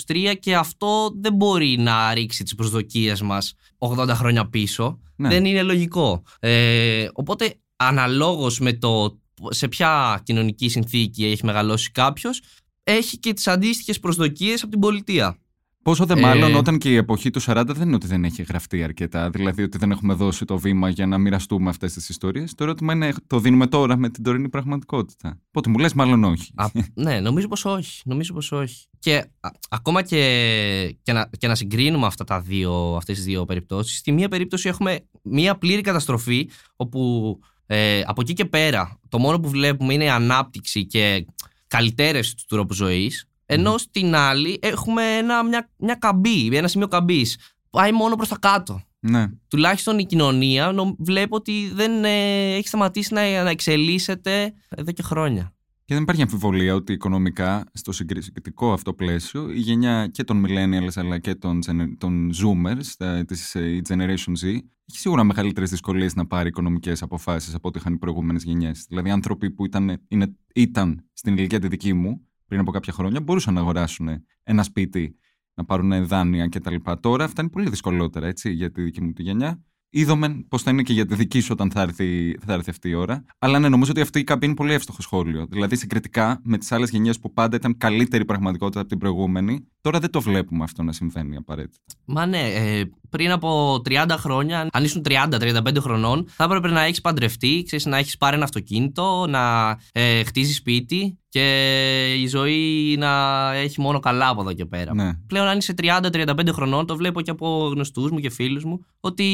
2023 0.06 0.34
και 0.40 0.56
αυτό 0.56 1.10
δεν 1.20 1.34
μπορεί 1.34 1.76
να 1.78 2.14
ρίξει 2.14 2.42
τις 2.42 2.54
προσδοκίες 2.54 3.22
μας 3.22 3.54
80 3.78 4.08
χρόνια 4.08 4.48
πίσω. 4.48 4.98
Ναι. 5.16 5.28
Δεν 5.28 5.44
είναι 5.44 5.62
λογικό. 5.62 6.22
Ε, 6.40 7.08
οπότε, 7.12 7.54
αναλόγως 7.76 8.58
με 8.58 8.72
το 8.72 9.20
σε 9.48 9.68
ποια 9.68 10.20
κοινωνική 10.24 10.68
συνθήκη 10.68 11.24
έχει 11.24 11.44
μεγαλώσει 11.44 11.90
κάποιος, 11.90 12.40
έχει 12.84 13.18
και 13.18 13.32
τις 13.32 13.48
αντίστοιχες 13.48 14.00
προσδοκίες 14.00 14.62
από 14.62 14.70
την 14.70 14.80
πολιτεία. 14.80 15.36
Πόσο 15.82 16.06
δε 16.06 16.16
μάλλον 16.16 16.52
ε, 16.52 16.56
όταν 16.56 16.78
και 16.78 16.90
η 16.90 16.96
εποχή 16.96 17.30
του 17.30 17.42
40 17.42 17.64
δεν 17.66 17.86
είναι 17.86 17.94
ότι 17.94 18.06
δεν 18.06 18.24
έχει 18.24 18.42
γραφτεί 18.42 18.82
αρκετά, 18.82 19.30
δηλαδή 19.30 19.62
ότι 19.62 19.78
δεν 19.78 19.90
έχουμε 19.90 20.14
δώσει 20.14 20.44
το 20.44 20.58
βήμα 20.58 20.88
για 20.88 21.06
να 21.06 21.18
μοιραστούμε 21.18 21.70
αυτές 21.70 21.92
τις 21.92 22.08
ιστορίες. 22.08 22.54
Το 22.54 22.64
ερώτημα 22.64 22.92
είναι, 22.92 23.12
το 23.26 23.38
δίνουμε 23.38 23.66
τώρα 23.66 23.96
με 23.96 24.08
την 24.08 24.22
τωρινή 24.22 24.48
πραγματικότητα. 24.48 25.40
Πότε 25.50 25.70
μου 25.70 25.78
λες, 25.78 25.92
μάλλον 25.92 26.24
όχι. 26.24 26.52
Α, 26.54 26.66
ναι, 26.94 27.20
νομίζω 27.20 27.48
πως 27.48 27.64
όχι. 27.64 28.00
Νομίζω 28.04 28.34
πως 28.34 28.52
όχι. 28.52 28.86
Και 28.98 29.24
ακόμα 29.68 30.02
και, 30.02 30.96
και, 31.02 31.12
να, 31.12 31.30
και 31.38 31.46
να 31.46 31.54
συγκρίνουμε 31.54 32.06
αυτά 32.06 32.24
τα 32.24 32.40
δύο, 32.40 32.94
αυτές 32.96 33.16
τις 33.16 33.24
δύο 33.24 33.44
περιπτώσεις, 33.44 33.98
στη 33.98 34.12
μία 34.12 34.28
περίπτωση 34.28 34.68
έχουμε 34.68 35.00
μία 35.22 35.58
πλήρη 35.58 35.80
καταστροφή, 35.80 36.48
όπου 36.76 37.38
ε, 37.66 38.02
από 38.06 38.20
εκεί 38.20 38.32
και 38.32 38.44
πέρα 38.44 38.98
το 39.08 39.18
μόνο 39.18 39.40
που 39.40 39.48
βλέπουμε 39.48 39.92
είναι 39.92 40.04
η 40.04 40.08
ανάπτυξη 40.08 40.86
και 40.86 41.26
καλυτέρευση 41.66 42.36
του 42.36 42.44
τρόπου 42.48 42.74
ζωής 42.74 43.26
ενώ 43.52 43.78
στην 43.78 44.14
άλλη 44.14 44.58
έχουμε 44.62 45.02
ένα, 45.02 45.44
μια, 45.44 45.70
μια 45.78 45.94
καμπή, 45.94 46.50
ένα 46.52 46.68
σημείο 46.68 46.88
καμπής. 46.88 47.38
Πάει 47.70 47.92
μόνο 47.92 48.16
προς 48.16 48.28
τα 48.28 48.38
κάτω. 48.38 48.82
Ναι. 49.00 49.26
Τουλάχιστον 49.48 49.98
η 49.98 50.06
κοινωνία 50.06 50.74
βλέπω 50.98 51.36
ότι 51.36 51.70
δεν 51.74 52.04
ε, 52.04 52.54
έχει 52.54 52.68
σταματήσει 52.68 53.14
να, 53.14 53.42
να 53.42 53.50
εξελίσσεται 53.50 54.54
εδώ 54.68 54.92
και 54.92 55.02
χρόνια. 55.02 55.52
Και 55.84 55.94
δεν 55.94 56.02
υπάρχει 56.02 56.22
αμφιβολία 56.22 56.74
ότι 56.74 56.92
οικονομικά, 56.92 57.64
στο 57.72 57.92
συγκριτικό 57.92 58.72
αυτό 58.72 58.92
πλαίσιο, 58.92 59.50
η 59.50 59.58
γενιά 59.58 60.06
και 60.06 60.24
των 60.24 60.46
millennials 60.46 60.92
αλλά 60.94 61.18
και 61.18 61.34
των, 61.34 61.60
των 61.98 62.30
zoomers, 62.30 63.24
της 63.26 63.54
ε, 63.54 63.80
Generation 63.88 64.32
Z, 64.44 64.58
έχει 64.86 65.00
σίγουρα 65.00 65.24
μεγαλύτερες 65.24 65.70
δυσκολίες 65.70 66.14
να 66.14 66.26
πάρει 66.26 66.48
οικονομικές 66.48 67.02
αποφάσεις 67.02 67.54
από 67.54 67.68
ό,τι 67.68 67.78
είχαν 67.78 67.94
οι 67.94 67.98
προηγούμενες 67.98 68.42
γενιές. 68.42 68.84
Δηλαδή, 68.88 69.10
άνθρωποι 69.10 69.50
που 69.50 69.64
ήταν, 69.64 70.02
είναι, 70.08 70.36
ήταν 70.54 71.04
στην 71.12 71.36
ηλικία 71.36 71.58
τη 71.58 71.68
δική 71.68 71.92
μου, 71.92 72.26
πριν 72.52 72.64
από 72.64 72.72
κάποια 72.72 72.92
χρόνια 72.92 73.20
μπορούσαν 73.20 73.54
να 73.54 73.60
αγοράσουν 73.60 74.08
ένα 74.42 74.62
σπίτι, 74.62 75.16
να 75.54 75.64
πάρουν 75.64 76.06
δάνεια 76.06 76.48
κτλ. 76.48 76.74
Τώρα 77.00 77.24
αυτά 77.24 77.42
είναι 77.42 77.50
πολύ 77.50 77.68
δυσκολότερα 77.70 78.26
έτσι, 78.26 78.52
για 78.52 78.70
τη 78.70 78.82
δική 78.82 79.02
μου 79.02 79.12
τη 79.12 79.22
γενιά. 79.22 79.62
Είδαμε 79.90 80.44
πώς 80.48 80.62
θα 80.62 80.70
είναι 80.70 80.82
και 80.82 80.92
για 80.92 81.06
τη 81.06 81.14
δική 81.14 81.40
σου 81.40 81.48
όταν 81.52 81.70
θα 81.70 81.80
έρθει, 81.80 82.36
θα 82.46 82.52
έρθει 82.52 82.70
αυτή 82.70 82.88
η 82.88 82.94
ώρα. 82.94 83.24
Αλλά 83.38 83.58
ναι, 83.58 83.68
νομίζω 83.68 83.90
ότι 83.90 84.00
αυτή 84.00 84.18
η 84.18 84.24
καμπή 84.24 84.46
είναι 84.46 84.54
πολύ 84.54 84.72
εύστοχο 84.72 85.02
σχόλιο. 85.02 85.46
Δηλαδή, 85.50 85.76
συγκριτικά 85.76 86.40
με 86.44 86.58
τις 86.58 86.72
άλλες 86.72 86.90
γενιές 86.90 87.18
που 87.18 87.32
πάντα 87.32 87.56
ήταν 87.56 87.76
καλύτερη 87.76 88.24
πραγματικότητα 88.24 88.80
από 88.80 88.88
την 88.88 88.98
προηγούμενη, 88.98 89.68
τώρα 89.80 89.98
δεν 89.98 90.10
το 90.10 90.20
βλέπουμε 90.20 90.64
αυτό 90.64 90.82
να 90.82 90.92
συμβαίνει 90.92 91.36
απαραίτητα. 91.36 91.82
Μα 92.04 92.26
ναι, 92.26 92.40
ε, 92.40 92.84
πριν 93.08 93.30
από 93.30 93.80
30 93.84 94.16
χρόνια, 94.18 94.68
αν 94.72 94.84
ήσουν 94.84 95.02
30-35 95.08 95.76
χρονών, 95.78 96.28
θα 96.28 96.44
έπρεπε 96.44 96.68
να 96.68 96.82
έχεις 96.82 97.00
παντρευτεί, 97.00 97.62
ξέρεις, 97.66 97.86
να 97.86 97.96
έχεις 97.96 98.16
πάρει 98.16 98.36
ένα 98.36 98.44
αυτοκίνητο, 98.44 99.26
να 99.28 99.70
ε, 99.92 100.24
χτίζεις 100.24 100.56
σπίτι 100.56 101.16
και 101.32 102.14
η 102.14 102.26
ζωή 102.26 102.96
να 102.98 103.52
έχει 103.54 103.80
μόνο 103.80 104.00
καλά 104.00 104.28
από 104.28 104.40
εδώ 104.40 104.52
και 104.52 104.64
πέρα. 104.64 104.94
Ναι. 104.94 105.14
Πλέον, 105.26 105.46
αν 105.46 105.58
είσαι 105.58 105.74
30-35 105.82 106.48
χρονών, 106.52 106.86
το 106.86 106.96
βλέπω 106.96 107.20
και 107.20 107.30
από 107.30 107.70
γνωστούς 107.72 108.10
μου 108.10 108.18
και 108.18 108.30
φίλους 108.30 108.64
μου, 108.64 108.86
ότι 109.00 109.24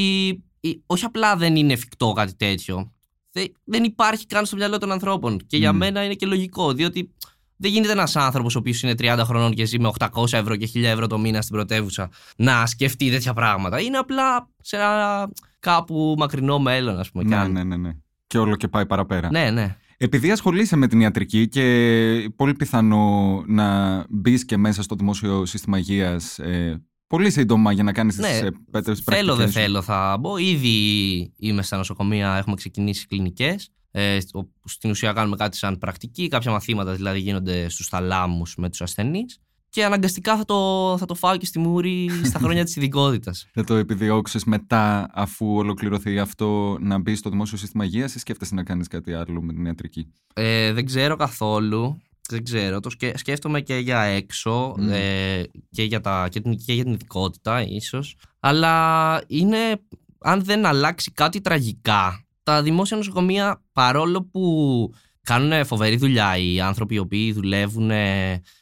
όχι 0.85 1.05
απλά 1.05 1.35
δεν 1.35 1.55
είναι 1.55 1.73
εφικτό 1.73 2.11
κάτι 2.11 2.35
τέτοιο. 2.35 2.91
Δεν 3.63 3.83
υπάρχει 3.83 4.25
καν 4.25 4.45
στο 4.45 4.55
μυαλό 4.55 4.77
των 4.77 4.91
ανθρώπων. 4.91 5.39
Και 5.47 5.57
για 5.57 5.73
μένα 5.73 6.03
είναι 6.03 6.13
και 6.13 6.25
λογικό, 6.25 6.73
διότι 6.73 7.11
δεν 7.55 7.71
γίνεται 7.71 7.91
ένας 7.91 8.15
άνθρωπος 8.15 8.55
ο 8.55 8.59
οποίος 8.59 8.81
είναι 8.81 8.93
30 8.99 9.21
χρονών 9.23 9.53
και 9.53 9.65
ζει 9.65 9.79
με 9.79 9.91
800 9.99 10.07
ευρώ 10.31 10.55
και 10.55 10.69
1000 10.73 10.83
ευρώ 10.83 11.07
το 11.07 11.17
μήνα 11.17 11.41
στην 11.41 11.55
πρωτεύουσα 11.55 12.09
να 12.35 12.65
σκεφτεί 12.65 13.09
τέτοια 13.09 13.33
πράγματα. 13.33 13.81
Είναι 13.81 13.97
απλά 13.97 14.49
σε 14.61 14.75
ένα 14.75 15.29
κάπου 15.59 16.15
μακρινό 16.17 16.59
μέλλον, 16.59 16.99
ας 16.99 17.11
πούμε. 17.11 17.23
Ναι, 17.23 17.47
ναι, 17.47 17.63
ναι, 17.63 17.77
ναι. 17.77 17.91
Και 18.27 18.37
όλο 18.37 18.55
και 18.55 18.67
πάει 18.67 18.85
παραπέρα. 18.85 19.29
Ναι, 19.31 19.49
ναι. 19.49 19.77
Επειδή 20.01 20.31
ασχολείσαι 20.31 20.75
με 20.75 20.87
την 20.87 21.01
ιατρική 21.01 21.47
και 21.47 22.31
πολύ 22.35 22.53
πιθανό 22.53 23.43
να 23.47 24.05
μπεις 24.09 24.45
και 24.45 24.57
μέσα 24.57 24.83
στο 24.83 24.95
δημόσιο 24.95 25.45
σύστημα 25.45 25.77
υγείας 25.77 26.39
ε, 26.39 26.83
πολύ 27.07 27.31
σύντομα 27.31 27.71
για 27.71 27.83
να 27.83 27.91
κάνεις 27.91 28.17
ναι, 28.17 28.39
τι 28.39 28.49
πρακτικέ. 28.71 29.01
Θέλω, 29.03 29.35
δεν 29.35 29.49
θέλω, 29.49 29.81
θα 29.81 30.17
μπω. 30.19 30.37
Ήδη 30.37 31.33
είμαι 31.37 31.61
στα 31.61 31.77
νοσοκομεία, 31.77 32.37
έχουμε 32.37 32.55
ξεκινήσει 32.55 33.07
κλινικές. 33.07 33.69
Ε, 33.91 34.19
στην 34.65 34.89
ουσία 34.89 35.13
κάνουμε 35.13 35.35
κάτι 35.35 35.57
σαν 35.57 35.77
πρακτική, 35.77 36.27
κάποια 36.27 36.51
μαθήματα 36.51 36.93
δηλαδή 36.93 37.19
γίνονται 37.19 37.69
στους 37.69 37.87
θαλάμους 37.87 38.55
με 38.57 38.69
τους 38.69 38.81
ασθενείς 38.81 39.39
και 39.69 39.85
αναγκαστικά 39.85 40.37
θα 40.37 40.45
το, 40.45 40.95
θα 40.97 41.05
το 41.05 41.15
φάω 41.15 41.37
και 41.37 41.45
στη 41.45 41.59
μούρη 41.59 42.09
στα 42.23 42.39
χρόνια 42.39 42.63
της 42.63 42.75
ειδικότητας. 42.75 43.47
Θα 43.53 43.63
το 43.63 43.75
επιδιώξεις 43.75 44.43
μετά 44.43 45.09
αφού 45.13 45.55
ολοκληρωθεί 45.55 46.19
αυτό 46.19 46.77
να 46.79 46.97
μπει 46.97 47.15
στο 47.15 47.29
δημόσιο 47.29 47.57
σύστημα 47.57 47.85
υγείας 47.85 48.15
ή 48.15 48.19
σκέφτεσαι 48.19 48.55
να 48.55 48.63
κάνεις 48.63 48.87
κάτι 48.87 49.13
άλλο 49.13 49.41
με 49.41 49.53
την 49.53 49.65
ιατρική; 49.65 50.13
Ε, 50.33 50.73
δεν 50.73 50.85
ξέρω 50.85 51.15
καθόλου. 51.15 52.01
Δεν 52.29 52.43
ξέρω. 52.43 52.79
Το 52.79 52.89
σκέφτομαι 53.13 53.61
και 53.61 53.75
για 53.75 54.01
έξω 54.01 54.75
ε, 54.89 55.43
και, 55.71 55.83
για 55.83 56.01
τα, 56.01 56.27
και, 56.31 56.39
την, 56.39 56.57
και 56.65 56.73
για 56.73 56.83
την 56.83 56.93
ειδικότητα 56.93 57.61
ίσως. 57.67 58.15
Αλλά 58.39 59.21
είναι 59.27 59.57
αν 60.19 60.43
δεν 60.43 60.65
αλλάξει 60.65 61.11
κάτι 61.11 61.41
τραγικά 61.41 62.25
τα 62.43 62.61
δημόσια 62.61 62.97
νοσοκομεία 62.97 63.61
παρόλο 63.73 64.23
που 64.31 64.93
κάνουν 65.21 65.65
φοβερή 65.65 65.97
δουλειά 65.97 66.37
οι 66.37 66.59
άνθρωποι 66.59 66.95
οι 66.95 66.97
οποίοι 66.97 67.33
δουλεύουν 67.33 67.91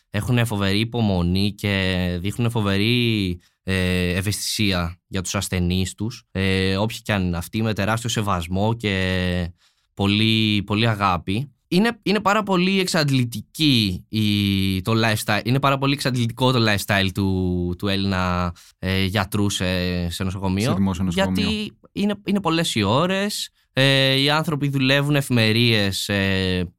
έχουν 0.09 0.45
φοβερή 0.45 0.79
υπομονή 0.79 1.53
και 1.53 2.17
δείχνουν 2.19 2.49
φοβερή 2.49 3.39
ε, 3.63 4.09
ευαισθησία 4.09 4.99
για 5.07 5.21
τους 5.21 5.35
ασθενείς 5.35 5.93
τους 5.93 6.23
ε, 6.31 6.77
όποιοι 6.77 7.01
και 7.01 7.13
αν 7.13 7.25
είναι 7.25 7.37
αυτοί 7.37 7.61
με 7.61 7.73
τεράστιο 7.73 8.09
σεβασμό 8.09 8.73
και 8.73 9.53
πολύ, 9.93 10.63
πολύ 10.63 10.87
αγάπη 10.87 11.51
είναι, 11.67 11.99
είναι 12.03 12.19
πάρα 12.19 12.43
πολύ 12.43 12.79
εξαντλητική 12.79 14.05
η, 14.09 14.81
το 14.81 14.93
lifestyle. 14.95 15.41
Είναι 15.43 15.59
πάρα 15.59 15.77
πολύ 15.77 15.93
εξαντλητικό 15.93 16.51
το 16.51 16.59
lifestyle 16.71 17.09
του, 17.13 17.75
του 17.77 17.87
Έλληνα 17.87 18.53
ε, 18.79 19.03
γιατρού 19.03 19.49
σε, 19.49 20.09
σε 20.09 20.23
νοσοκομείο. 20.23 20.69
Σε 20.69 20.73
δημόσιο 20.73 21.03
νοσοκομείο. 21.03 21.41
Γιατί 21.41 21.77
είναι, 21.91 22.13
είναι 22.25 22.41
πολλές 22.41 22.75
οι 22.75 22.83
ώρες. 22.83 23.49
Ε, 23.73 24.13
οι 24.13 24.29
άνθρωποι 24.29 24.69
δουλεύουν 24.69 25.15
εφημερίες 25.15 26.09
ε, 26.09 26.73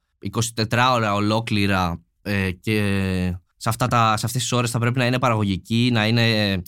24 0.56 0.90
ώρα 0.92 1.14
ολόκληρα 1.14 2.02
ε, 2.28 2.50
και 2.50 2.80
σε, 3.56 3.68
αυτά 3.68 3.86
τα, 3.86 4.16
σε 4.16 4.26
αυτές 4.26 4.42
τις 4.42 4.52
ώρες 4.52 4.70
θα 4.70 4.78
πρέπει 4.78 4.98
να 4.98 5.06
είναι 5.06 5.18
παραγωγικοί, 5.18 5.90
να, 5.92 6.06
είναι, 6.06 6.62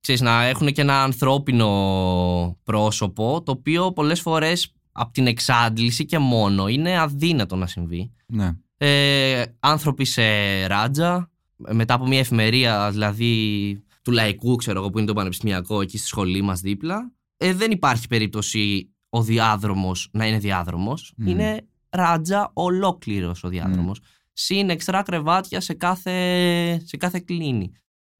ξέρεις, 0.00 0.20
να 0.20 0.44
έχουν 0.44 0.72
και 0.72 0.80
ένα 0.80 1.02
ανθρώπινο 1.02 2.58
πρόσωπο 2.64 3.42
το 3.42 3.52
οποίο 3.52 3.92
πολλές 3.92 4.20
φορές 4.20 4.74
από 4.92 5.12
την 5.12 5.26
εξάντληση 5.26 6.04
και 6.04 6.18
μόνο 6.18 6.68
είναι 6.68 6.98
αδύνατο 6.98 7.56
να 7.56 7.66
συμβεί. 7.66 8.12
Ναι. 8.26 8.52
Ε, 8.76 9.44
άνθρωποι 9.60 10.04
σε 10.04 10.22
ράτζα, 10.66 11.30
μετά 11.56 11.94
από 11.94 12.06
μια 12.06 12.18
εφημερία 12.18 12.90
δηλαδή 12.90 13.82
του 14.02 14.12
λαϊκού, 14.12 14.56
ξέρω 14.56 14.78
εγώ, 14.78 14.90
που 14.90 14.98
είναι 14.98 15.06
το 15.06 15.12
πανεπιστημιακό 15.12 15.80
εκεί 15.80 15.98
στη 15.98 16.06
σχολή 16.06 16.42
μας 16.42 16.60
δίπλα, 16.60 17.12
ε, 17.36 17.54
δεν 17.54 17.70
υπάρχει 17.70 18.08
περίπτωση 18.08 18.90
ο 19.08 19.22
διάδρομος 19.22 20.08
να 20.12 20.26
είναι 20.26 20.38
διάδρομος. 20.38 21.14
Είναι 21.24 21.66
ράτζα 21.90 22.50
ολόκληρος 22.52 23.44
ο 23.44 23.48
διάδρομος. 23.48 23.98
Mm. 24.00 24.04
Συν 24.42 24.70
εξτρά 24.70 25.02
κρεβάτια 25.02 25.60
σε 25.60 25.74
κάθε, 25.74 26.82
σε 26.84 26.96
κάθε 26.96 27.22
κλίνη. 27.24 27.72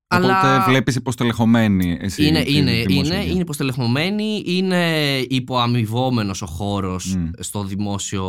Οπότε 0.09 0.33
Αλλά... 0.33 0.65
βλέπεις 0.65 0.95
υποστελεχωμένη 0.95 1.99
εσύ. 2.01 2.27
Είναι, 2.27 2.45
είναι, 2.47 2.71
είναι, 2.71 3.25
είναι 3.25 3.41
υποστελεχωμένη, 3.41 4.43
είναι 4.47 5.19
υποαμοιβόμενος 5.19 6.43
ο 6.43 6.47
χώρος 6.47 7.17
στο 7.39 7.65
δημόσιο 7.65 8.25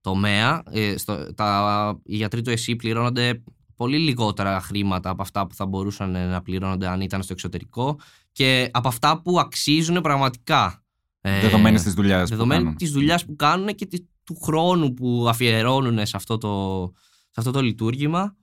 τομέα. 0.00 0.62
Ε, 0.70 0.96
στο, 0.96 1.34
τα, 1.34 2.00
οι 2.04 2.16
γιατροί 2.16 2.42
του 2.42 2.50
ΕΣΥ 2.50 2.76
πληρώνονται 2.76 3.42
πολύ 3.76 3.98
λιγότερα 3.98 4.60
χρήματα 4.60 5.10
από 5.10 5.22
αυτά 5.22 5.46
που 5.46 5.54
θα 5.54 5.66
μπορούσαν 5.66 6.10
να 6.10 6.42
πληρώνονται 6.42 6.88
αν 6.88 7.00
ήταν 7.00 7.22
στο 7.22 7.32
εξωτερικό 7.32 7.98
και 8.32 8.68
από 8.72 8.88
αυτά 8.88 9.22
που 9.22 9.40
αξίζουν 9.40 10.00
πραγματικά. 10.00 10.82
Ε, 11.20 11.40
δεδομένης 11.40 11.82
της 11.82 11.94
δουλειάς 11.94 12.30
που 12.30 12.46
κάνουν. 12.46 12.76
της 12.76 12.90
δουλειάς 12.90 13.24
που 13.24 13.36
κάνουν 13.36 13.74
και 13.74 13.86
του 14.28 14.38
χρόνου 14.42 14.94
που 14.94 15.26
αφιερώνουν 15.28 16.06
σε 16.06 16.16
αυτό 16.16 16.38
το, 16.38 16.92
σε 17.30 17.34
αυτό 17.36 17.50
το 17.50 17.60
λειτουργήμα. 17.60 18.36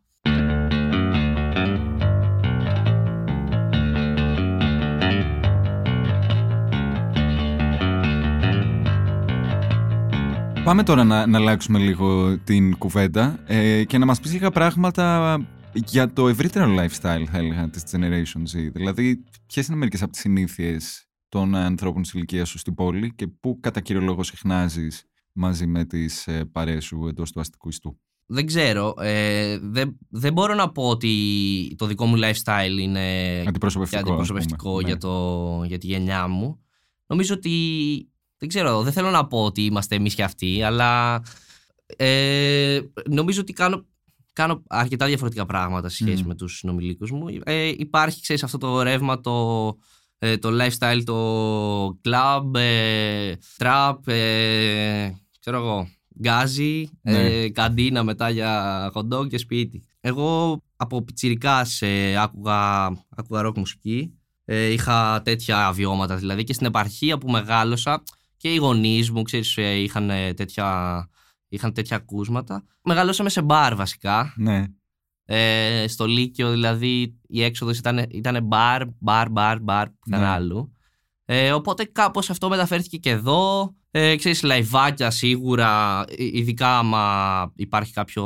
Πάμε 10.63 10.83
τώρα 10.83 11.03
να, 11.03 11.27
να 11.27 11.37
αλλάξουμε 11.37 11.79
λίγο 11.79 12.37
την 12.37 12.77
κουβέντα 12.77 13.39
ε, 13.45 13.83
και 13.83 13.97
να 13.97 14.05
μας 14.05 14.19
πεις 14.19 14.33
λίγα 14.33 14.51
πράγματα 14.51 15.37
για 15.73 16.13
το 16.13 16.27
ευρύτερο 16.27 16.75
lifestyle, 16.77 17.25
θα 17.31 17.37
έλεγα, 17.37 17.69
της 17.69 17.83
Generation 17.91 18.57
Z. 18.57 18.69
Δηλαδή, 18.73 19.23
ποιες 19.45 19.67
είναι 19.67 19.77
μερικές 19.77 20.01
από 20.01 20.11
τις 20.11 20.21
συνήθειες 20.21 21.07
των 21.29 21.55
ανθρώπων 21.55 22.01
της 22.01 22.13
ηλικίας 22.13 22.49
σου 22.49 22.57
στην 22.57 22.73
πόλη 22.73 23.13
και 23.15 23.27
πού 23.27 23.59
κατά 23.59 23.79
κύριο 23.79 24.01
λόγο 24.01 24.23
συχνάζεις 24.23 25.05
μαζί 25.35 25.67
με 25.67 25.85
τις 25.85 26.27
ε, 26.27 26.45
παρέες 26.45 26.85
σου 26.85 27.07
εντός 27.07 27.31
του 27.31 27.39
αστικού 27.39 27.69
ιστού; 27.69 27.99
Δεν 28.25 28.45
ξέρω. 28.45 28.93
Ε, 28.97 29.59
δεν, 29.61 29.97
δεν 30.09 30.33
μπορώ 30.33 30.53
να 30.53 30.71
πω 30.71 30.89
ότι 30.89 31.75
το 31.77 31.85
δικό 31.85 32.05
μου 32.05 32.17
lifestyle 32.17 32.77
είναι 32.79 33.43
αντιπροσωπευτικό, 33.47 34.01
αντιπροσωπευτικό 34.01 34.81
για, 34.81 34.93
ναι. 34.93 34.99
το, 34.99 35.63
για 35.67 35.77
τη 35.77 35.87
γενιά 35.87 36.27
μου. 36.27 36.59
Νομίζω 37.07 37.33
ότι 37.33 37.51
δεν 38.37 38.49
ξέρω, 38.49 38.81
δεν 38.81 38.93
θέλω 38.93 39.09
να 39.09 39.27
πω 39.27 39.43
ότι 39.43 39.61
είμαστε 39.61 39.95
εμείς 39.95 40.15
και 40.15 40.23
αυτοί, 40.23 40.63
αλλά 40.63 41.21
ε, 41.85 42.79
νομίζω 43.09 43.41
ότι 43.41 43.53
κάνω, 43.53 43.85
κάνω 44.33 44.63
αρκετά 44.67 45.05
διαφορετικά 45.05 45.45
πράγματα 45.45 45.89
σε 45.89 45.95
σχέση 45.95 46.23
με 46.23 46.35
τους 46.35 46.57
συνομιλίκους 46.57 47.11
μου. 47.11 47.25
Ε, 47.43 47.67
υπάρχει, 47.77 48.21
ξέρεις, 48.21 48.43
αυτό 48.43 48.57
το 48.57 48.81
ρεύμα, 48.81 49.21
το, 49.21 49.67
ε, 50.17 50.37
το 50.37 50.49
lifestyle, 50.61 51.01
το 51.03 51.99
club, 52.03 52.55
ε, 52.59 53.33
trap, 53.57 53.95
ε, 54.05 55.09
ξέρω 55.45 55.63
εγώ, 55.63 55.87
γκάζι, 56.19 56.89
ναι. 57.01 57.25
ε, 57.25 57.49
καντίνα 57.49 58.03
μετά 58.03 58.29
για 58.29 58.89
χοντό 58.93 59.27
και 59.27 59.37
σπίτι. 59.37 59.83
Εγώ 60.01 60.61
από 60.75 61.01
πιτσιρικάς 61.03 61.81
ε, 61.81 62.15
άκουγα, 62.17 62.85
άκουγα 63.09 63.41
ροκ 63.41 63.57
μουσική. 63.57 64.19
Ε, 64.45 64.65
είχα 64.65 65.21
τέτοια 65.21 65.71
βιώματα 65.71 66.15
δηλαδή 66.15 66.43
και 66.43 66.53
στην 66.53 66.65
επαρχία 66.65 67.17
που 67.17 67.29
μεγάλωσα 67.29 68.03
και 68.37 68.53
οι 68.53 68.55
γονείς 68.55 69.11
μου, 69.11 69.21
ξέρεις, 69.21 69.57
ε, 69.57 69.73
είχαν 69.73 70.11
τέτοια, 70.35 71.09
είχαν 71.47 71.73
τέτοια 71.73 71.97
ακούσματα. 71.97 72.63
Μεγαλώσαμε 72.83 73.29
σε 73.29 73.41
μπαρ 73.41 73.75
βασικά. 73.75 74.33
Ναι. 74.35 74.63
Ε, 75.25 75.87
στο 75.87 76.05
Λύκειο 76.05 76.51
δηλαδή 76.51 77.19
η 77.27 77.43
έξοδος 77.43 77.77
ήταν, 77.77 78.05
ήταν 78.09 78.43
μπαρ, 78.43 78.83
μπαρ, 78.99 79.29
μπαρ, 79.29 79.59
μπαρ, 79.59 79.89
πουθενά 79.89 80.21
ναι. 80.23 80.27
άλλου. 80.27 80.71
Ε, 81.25 81.51
οπότε 81.51 81.83
κάπως 81.83 82.29
αυτό 82.29 82.49
μεταφέρθηκε 82.49 82.97
και 82.97 83.09
εδώ. 83.09 83.75
Ε, 83.97 84.15
ξέρεις, 84.15 84.43
λαϊβάκια 84.43 85.09
σίγουρα, 85.11 86.03
ειδικά 86.17 86.77
άμα 86.77 87.51
υπάρχει 87.55 87.93
κάποιο 87.93 88.25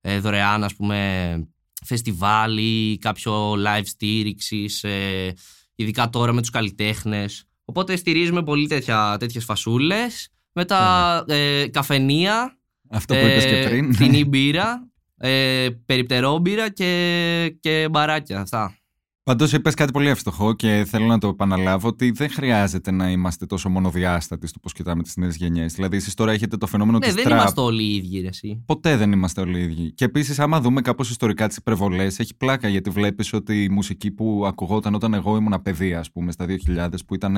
ε, 0.00 0.18
δωρεάν 0.18 0.64
ας 0.64 0.74
πούμε 0.74 1.48
φεστιβάλ 1.84 2.56
ή 2.58 2.98
κάποιο 3.00 3.52
live 3.52 3.84
στήριξης, 3.84 4.84
ε, 4.84 5.34
ειδικά 5.74 6.10
τώρα 6.10 6.32
με 6.32 6.40
τους 6.40 6.50
καλλιτέχνες. 6.50 7.44
Οπότε 7.64 7.96
στηρίζουμε 7.96 8.42
πολύ 8.42 8.66
τέτοια, 8.66 9.16
τέτοιες 9.18 9.44
φασούλες. 9.44 10.28
Μετά 10.52 11.24
ε, 11.28 11.66
καφενεία. 11.68 12.58
Αυτό 12.90 13.14
που 13.14 13.20
είπες 13.20 13.44
και 13.44 13.58
ε, 13.58 13.68
πριν. 13.68 13.94
Φθηνή 13.94 14.24
μπύρα. 14.24 14.88
Ε, 15.16 15.68
περιπτερόμπυρα 15.86 16.70
και, 16.70 17.56
και 17.60 17.88
μπαράκια. 17.90 18.40
Αυτά. 18.40 18.78
Πάντως 19.24 19.52
είπες 19.52 19.74
κάτι 19.74 19.92
πολύ 19.92 20.08
εύστοχο 20.08 20.52
και 20.52 20.84
θέλω 20.88 21.06
να 21.06 21.18
το 21.18 21.28
επαναλάβω 21.28 21.88
ότι 21.88 22.10
δεν 22.10 22.30
χρειάζεται 22.30 22.90
να 22.90 23.10
είμαστε 23.10 23.46
τόσο 23.46 23.68
μονοδιάστατοι 23.68 24.46
στο 24.46 24.58
πώς 24.58 24.72
κοιτάμε 24.72 25.02
τις 25.02 25.16
νέες 25.16 25.36
γενιές. 25.36 25.72
Δηλαδή, 25.74 25.96
εσείς 25.96 26.14
τώρα 26.14 26.32
έχετε 26.32 26.56
το 26.56 26.66
φαινόμενο 26.66 26.98
ναι, 26.98 27.06
της 27.06 27.14
δεν 27.14 27.24
τραπ. 27.24 27.38
είμαστε 27.38 27.60
όλοι 27.60 27.82
οι 27.82 27.94
ίδιοι, 27.94 28.26
εσύ. 28.26 28.62
Ποτέ 28.66 28.96
δεν 28.96 29.12
είμαστε 29.12 29.40
όλοι 29.40 29.58
οι 29.58 29.62
ίδιοι. 29.62 29.92
Και 29.92 30.04
επίσης, 30.04 30.38
άμα 30.38 30.60
δούμε 30.60 30.80
κάπως 30.80 31.10
ιστορικά 31.10 31.48
τις 31.48 31.56
υπερβολές, 31.56 32.18
έχει 32.18 32.34
πλάκα 32.36 32.68
γιατί 32.68 32.90
βλέπεις 32.90 33.32
ότι 33.32 33.62
η 33.62 33.68
μουσική 33.68 34.10
που 34.10 34.44
ακουγόταν 34.46 34.94
όταν 34.94 35.14
εγώ 35.14 35.36
ήμουν 35.36 35.62
παιδί, 35.62 35.94
ας 35.94 36.10
πούμε, 36.10 36.32
στα 36.32 36.46
2000, 36.46 36.88
που 37.06 37.14
ήταν 37.14 37.36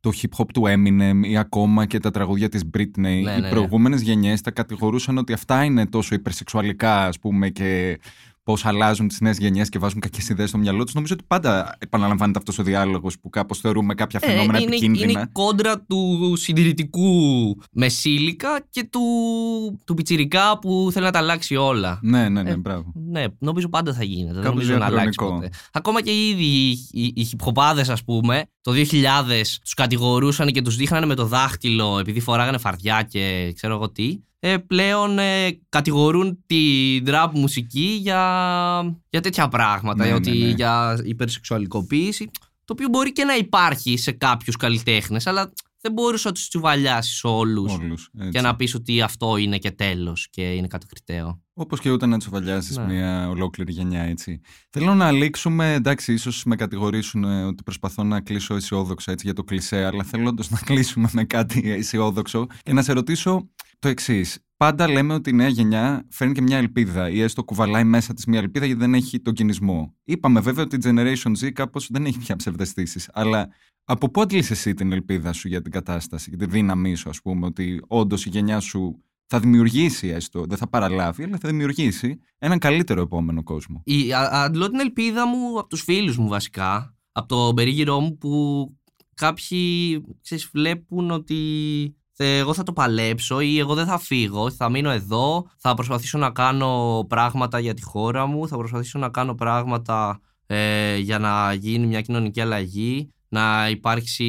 το 0.00 0.10
hip 0.22 0.40
hop 0.40 0.46
του 0.52 0.62
Eminem 0.66 1.20
ή 1.22 1.36
ακόμα 1.36 1.86
και 1.86 1.98
τα 1.98 2.10
τραγούδια 2.10 2.48
της 2.48 2.62
Britney. 2.76 2.88
Ναι, 2.96 3.10
οι 3.10 3.22
ναι, 3.22 3.36
ναι. 3.36 3.48
προηγούμενες 3.48 4.00
γενιές 4.00 4.40
τα 4.40 4.50
κατηγορούσαν 4.50 5.18
ότι 5.18 5.32
αυτά 5.32 5.64
είναι 5.64 5.86
τόσο 5.86 6.14
υπερσεξουαλικά 6.14 7.06
ας 7.06 7.18
πούμε 7.18 7.48
και 7.48 7.98
πώς 8.44 8.64
αλλάζουν 8.64 9.08
τις 9.08 9.20
νέες 9.20 9.38
γενιές 9.38 9.68
και 9.68 9.78
βάζουν 9.78 10.00
κακές 10.00 10.28
ιδέες 10.28 10.48
στο 10.48 10.58
μυαλό 10.58 10.84
τους. 10.84 10.94
Νομίζω 10.94 11.14
ότι 11.14 11.24
πάντα 11.26 11.76
επαναλαμβάνεται 11.78 12.38
αυτός 12.38 12.58
ο 12.58 12.62
διάλογος 12.62 13.18
που 13.20 13.30
κάπως 13.30 13.58
θεωρούμε 13.58 13.94
κάποια 13.94 14.20
φαινόμενα 14.20 14.58
Ε, 14.58 14.60
είναι, 14.62 14.70
επικίνδυνα. 14.70 15.10
είναι 15.10 15.20
η 15.20 15.26
κόντρα 15.32 15.80
του 15.80 16.32
συντηρητικού 16.36 17.10
μεσήλικα 17.72 18.66
και 18.70 18.84
του, 18.90 19.00
του 19.84 19.94
πιτσιρικά 19.94 20.58
που 20.58 20.88
θέλει 20.92 21.04
να 21.04 21.10
τα 21.10 21.18
αλλάξει 21.18 21.56
όλα. 21.56 21.98
Ναι, 22.02 22.28
ναι, 22.28 22.42
ναι, 22.42 22.50
Ε, 22.50 22.56
μπράβο. 22.56 22.92
Ναι, 22.94 23.24
νομίζω 23.38 23.68
πάντα 23.68 23.94
θα 23.94 24.04
γίνεται. 24.04 24.32
Δεν 24.34 24.42
Κάπως 24.42 24.58
νομίζω 24.58 24.78
να 24.78 24.84
αλλάξει 24.86 25.08
διαχρονικό. 25.18 25.40
ποτέ. 25.46 25.56
Ακόμα 25.72 26.02
και 26.02 26.10
οι 26.10 26.28
ίδιοι 26.28 26.44
οι, 26.44 27.02
οι, 27.04 27.12
οι 27.16 27.24
χιπχοπάδες, 27.24 27.88
ας 27.88 28.04
πούμε, 28.04 28.44
το 28.64 28.72
2000 28.72 28.84
τους 29.62 29.74
κατηγορούσαν 29.74 30.52
και 30.52 30.62
τους 30.62 30.76
δείχνανε 30.76 31.06
με 31.06 31.14
το 31.14 31.26
δάχτυλο 31.26 31.98
επειδή 31.98 32.20
φοράγανε 32.20 32.58
φαρδιά 32.58 33.02
και 33.02 33.52
ξέρω 33.54 33.74
εγώ 33.74 33.90
τι. 33.90 34.18
Ε, 34.38 34.56
πλέον 34.56 35.18
ε, 35.18 35.60
κατηγορούν 35.68 36.44
την 36.46 37.04
trap 37.06 37.28
μουσική 37.32 37.98
για, 38.00 38.20
για 39.08 39.20
τέτοια 39.20 39.48
πράγματα, 39.48 40.02
Ναι, 40.02 40.06
για, 40.06 40.14
ότι, 40.14 40.30
ναι, 40.30 40.46
ναι. 40.46 40.52
για 40.52 41.02
υπερσεξουαλικοποίηση, 41.04 42.30
το 42.64 42.72
οποίο 42.72 42.88
μπορεί 42.88 43.12
και 43.12 43.24
να 43.24 43.36
υπάρχει 43.36 43.96
σε 43.96 44.12
κάποιους 44.12 44.56
καλλιτέχνες, 44.56 45.26
αλλά 45.26 45.52
δεν 45.84 45.92
μπορείς 45.92 46.24
να 46.24 46.32
τους 46.32 46.48
τσουβαλιάσεις 46.48 47.24
όλους 47.24 47.72
Όλους, 47.72 48.10
έτσι. 48.18 48.30
και 48.30 48.40
να 48.40 48.56
πεις 48.56 48.74
ότι 48.74 49.00
αυτό 49.00 49.36
είναι 49.36 49.58
και 49.58 49.70
τέλος 49.70 50.28
και 50.30 50.42
είναι 50.52 50.66
κατοκριτέο. 50.66 51.42
Όπως 51.54 51.80
και 51.80 51.90
ούτε 51.90 52.06
να 52.06 52.18
τσουβαλιάσεις 52.18 52.76
Ναι. 52.76 52.84
μια 52.84 53.28
ολόκληρη 53.28 53.72
γενιά, 53.72 54.02
έτσι. 54.02 54.40
Θέλω 54.70 54.94
να 54.94 55.10
λήξουμε. 55.12 55.72
Εντάξει, 55.72 56.12
ίσως 56.12 56.44
με 56.44 56.56
κατηγορήσουν 56.56 57.24
ε, 57.24 57.44
ότι 57.44 57.62
προσπαθώ 57.62 58.04
να 58.04 58.20
κλείσω 58.20 58.54
αισιόδοξα 58.54 59.12
έτσι, 59.12 59.26
για 59.26 59.34
το 59.34 59.44
κλισέ, 59.44 59.84
αλλά 59.84 60.04
θέλω 60.04 60.28
όντω 60.28 60.42
να 60.48 60.58
κλείσουμε 60.58 61.08
με 61.12 61.24
κάτι 61.24 61.70
αισιόδοξο 61.70 62.46
και 62.62 62.72
να 62.72 62.82
σε 62.82 62.92
ρωτήσω 62.92 63.48
το 63.78 63.88
εξής. 63.88 64.38
Πάντα 64.56 64.88
λέμε 64.88 65.14
ότι 65.14 65.30
η 65.30 65.32
νέα 65.32 65.48
γενιά 65.48 66.06
φέρνει 66.10 66.34
και 66.34 66.42
μια 66.42 66.56
ελπίδα 66.56 67.10
ή 67.10 67.20
έστω 67.20 67.44
κουβαλάει 67.44 67.84
μέσα 67.84 68.14
της 68.14 68.24
μια 68.26 68.38
ελπίδα 68.38 68.66
γιατί 68.66 68.80
δεν 68.80 68.94
έχει 68.94 69.20
τον 69.20 69.34
κινησμό. 69.34 69.94
Είπαμε 70.04 70.40
βέβαια 70.40 70.64
ότι 70.64 70.76
η 70.76 70.80
Generation 70.84 71.32
Z 71.44 71.50
κάπως 71.52 71.88
δεν 71.90 72.04
έχει 72.06 72.18
πια 72.18 72.36
ψευδεστήσεις. 72.36 73.10
Αλλά 73.12 73.48
από 73.84 74.10
πού 74.10 74.20
αντλείς 74.20 74.50
εσύ 74.50 74.74
την 74.74 74.92
ελπίδα 74.92 75.32
σου 75.32 75.48
για 75.48 75.62
την 75.62 75.72
κατάσταση 75.72 76.30
και 76.30 76.36
τη 76.36 76.46
δύναμή 76.46 76.94
σου, 76.94 77.08
ας 77.08 77.20
πούμε, 77.22 77.46
ότι 77.46 77.82
όντως 77.86 78.26
η 78.26 78.28
γενιά 78.28 78.60
σου 78.60 79.02
θα 79.26 79.40
δημιουργήσει 79.40 80.08
έστω, 80.08 80.44
δεν 80.48 80.58
θα 80.58 80.68
παραλάβει, 80.68 81.24
αλλά 81.24 81.38
θα 81.40 81.48
δημιουργήσει 81.48 82.18
έναν 82.38 82.58
καλύτερο 82.58 83.00
επόμενο 83.02 83.42
κόσμο; 83.42 83.82
Η, 83.84 84.12
α, 84.12 84.42
αντλώ 84.42 84.70
την 84.70 84.80
ελπίδα 84.80 85.26
μου 85.26 85.58
από 85.58 85.68
τους 85.68 85.82
φίλους 85.82 86.16
μου 86.16 86.28
βασικά, 86.28 86.96
από 87.12 87.28
το 87.28 87.54
περίγυρό 87.54 88.00
μου 88.00 88.18
που 88.18 88.66
κάποιοι 89.14 90.00
ξέρεις, 90.22 90.48
βλέπουν 90.52 91.10
ότι 91.10 91.36
θε- 92.12 92.38
εγώ 92.38 92.54
θα 92.54 92.62
το 92.62 92.72
παλέψω 92.72 93.40
ή 93.40 93.58
εγώ 93.58 93.74
δεν 93.74 93.86
θα 93.86 93.98
φύγω, 93.98 94.50
θα 94.50 94.70
μείνω 94.70 94.90
εδώ, 94.90 95.46
θα 95.58 95.74
προσπαθήσω 95.74 96.18
να 96.18 96.30
κάνω 96.30 97.04
πράγματα 97.08 97.58
για 97.58 97.74
τη 97.74 97.82
χώρα 97.82 98.26
μου, 98.26 98.48
θα 98.48 98.56
προσπαθήσω 98.56 98.98
να 98.98 99.08
κάνω 99.08 99.34
πράγματα 99.34 100.20
ε, 100.46 100.96
για 100.96 101.18
να 101.18 101.52
γίνει 101.52 101.86
μια 101.86 102.00
κοινωνική 102.00 102.40
αλλαγή, 102.40 103.13
να 103.34 103.68
υπάρξει 103.68 104.24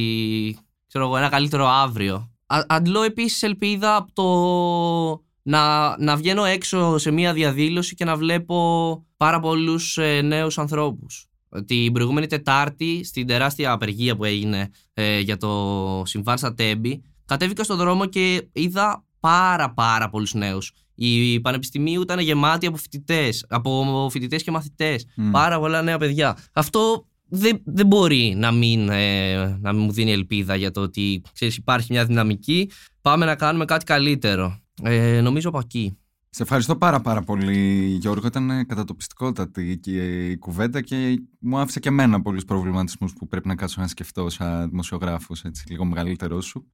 ξέρω 0.87 1.09
εγώ, 1.09 1.17
ένα 1.17 1.29
καλύτερο 1.29 1.67
αύριο. 1.67 2.29
Α, 2.45 2.59
αντλώ 2.67 3.01
επίσης 3.01 3.43
ελπίδα 3.43 3.95
από 3.95 4.11
το 4.13 5.23
να, 5.41 5.95
να 5.97 6.15
βγαίνω 6.15 6.43
έξω 6.45 6.97
σε 6.97 7.11
μια 7.11 7.33
διαδήλωση 7.33 7.95
και 7.95 8.05
να 8.05 8.15
βλέπω 8.15 9.05
πάρα 9.17 9.39
πολλούς 9.39 9.97
ε, 9.97 10.21
νέους 10.21 10.57
ανθρώπους. 10.57 11.25
Την 11.65 11.91
προηγούμενη 11.93 12.27
Τετάρτη, 12.27 13.03
στην 13.03 13.27
τεράστια 13.27 13.71
απεργία 13.71 14.15
που 14.15 14.23
έγινε 14.23 14.69
ε, 14.93 15.19
για 15.19 15.37
το 15.37 16.01
συμβάν 16.05 16.37
στα 16.37 16.53
Τέμπη, 16.53 17.01
κατέβηκα 17.25 17.63
στον 17.63 17.77
δρόμο 17.77 18.05
και 18.05 18.47
είδα 18.51 19.05
πάρα 19.19 19.73
πάρα 19.73 20.09
πολλούς 20.09 20.33
νέους. 20.33 20.71
Η 20.95 21.39
Πανεπιστημίου 21.39 22.01
ήταν 22.01 22.19
γεμάτη 22.19 22.65
από 22.65 22.77
φοιτητές, 22.77 23.45
από 23.49 24.07
φοιτητές 24.11 24.43
και 24.43 24.51
μαθητές. 24.51 25.05
Μμ. 25.15 25.31
Πάρα 25.31 25.59
πολλά 25.59 25.81
νέα 25.81 25.97
παιδιά. 25.97 26.37
Αυτό 26.53 27.07
δεν, 27.27 27.61
δεν 27.65 27.87
μπορεί 27.87 28.33
να 28.37 28.51
μην, 28.51 28.89
ε, 28.89 29.57
να 29.61 29.73
μην 29.73 29.83
μου 29.83 29.91
δίνει 29.91 30.11
ελπίδα 30.11 30.55
για 30.55 30.71
το 30.71 30.81
ότι 30.81 31.21
ξέρεις, 31.33 31.57
υπάρχει 31.57 31.87
μια 31.91 32.05
δυναμική. 32.05 32.69
Πάμε 33.01 33.25
να 33.25 33.35
κάνουμε 33.35 33.65
κάτι 33.65 33.85
καλύτερο. 33.85 34.59
Ε, 34.83 35.21
νομίζω 35.21 35.49
από 35.49 35.59
εκεί. 35.59 35.97
Σε 36.29 36.43
ευχαριστώ 36.43 36.75
πάρα 36.75 37.01
πάρα 37.01 37.21
πολύ 37.21 37.85
Γιώργο, 37.99 38.27
ήταν 38.27 38.65
κατατοπιστικότατη 38.67 39.77
και 39.77 40.29
η 40.29 40.37
κουβέντα 40.37 40.81
και 40.81 41.23
μου 41.39 41.57
άφησε 41.57 41.79
και 41.79 41.89
εμένα 41.89 42.21
πολλούς 42.21 42.45
προβληματισμούς 42.45 43.13
που 43.13 43.27
πρέπει 43.27 43.47
να 43.47 43.55
κάτσω 43.55 43.81
να 43.81 43.87
σκεφτώ 43.87 44.29
σαν 44.29 44.69
δημοσιογράφος, 44.69 45.43
έτσι 45.43 45.69
λίγο 45.69 45.85
μεγαλύτερός 45.85 46.45
σου. 46.45 46.71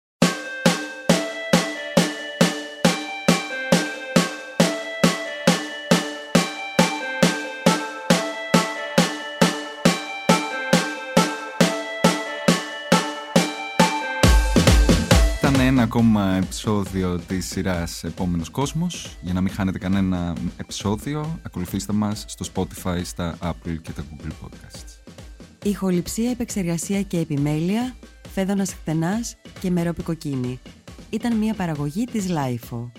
Ακόμα 15.94 16.36
επεισόδιο 16.36 17.20
της 17.28 17.46
σειράς 17.46 18.04
Επόμενος 18.04 18.50
Κόσμος. 18.50 19.18
Για 19.22 19.34
να 19.34 19.42
μην 19.42 19.52
χάνετε 19.52 19.78
κανένα 19.78 20.36
επεισόδιο, 20.58 21.40
ακολουθήστε 21.42 21.94
μας 21.94 22.26
στο 22.28 22.46
Spotify, 22.54 23.02
στα 23.04 23.38
Apple 23.42 23.78
και 23.82 23.92
τα 23.92 24.04
Google 24.10 24.46
Podcasts. 24.46 25.12
Ηχοληψία, 25.64 26.30
επεξεργασία 26.30 27.02
και 27.02 27.18
επιμέλεια, 27.18 27.96
Φαίδωνας 28.34 28.74
Κτενάς 28.74 29.36
και 29.60 29.72
Μερόπη 29.72 30.10
Κοκκίνη. 30.10 30.60
Ήταν 31.10 31.38
μια 31.38 31.54
παραγωγή 31.54 32.06
της 32.06 32.30
LiFO. 32.30 32.92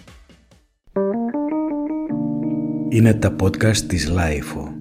Είναι 2.89 3.15
τα 3.15 3.37
podcast 3.41 3.77
της 3.77 4.09
LiFO. 4.09 4.72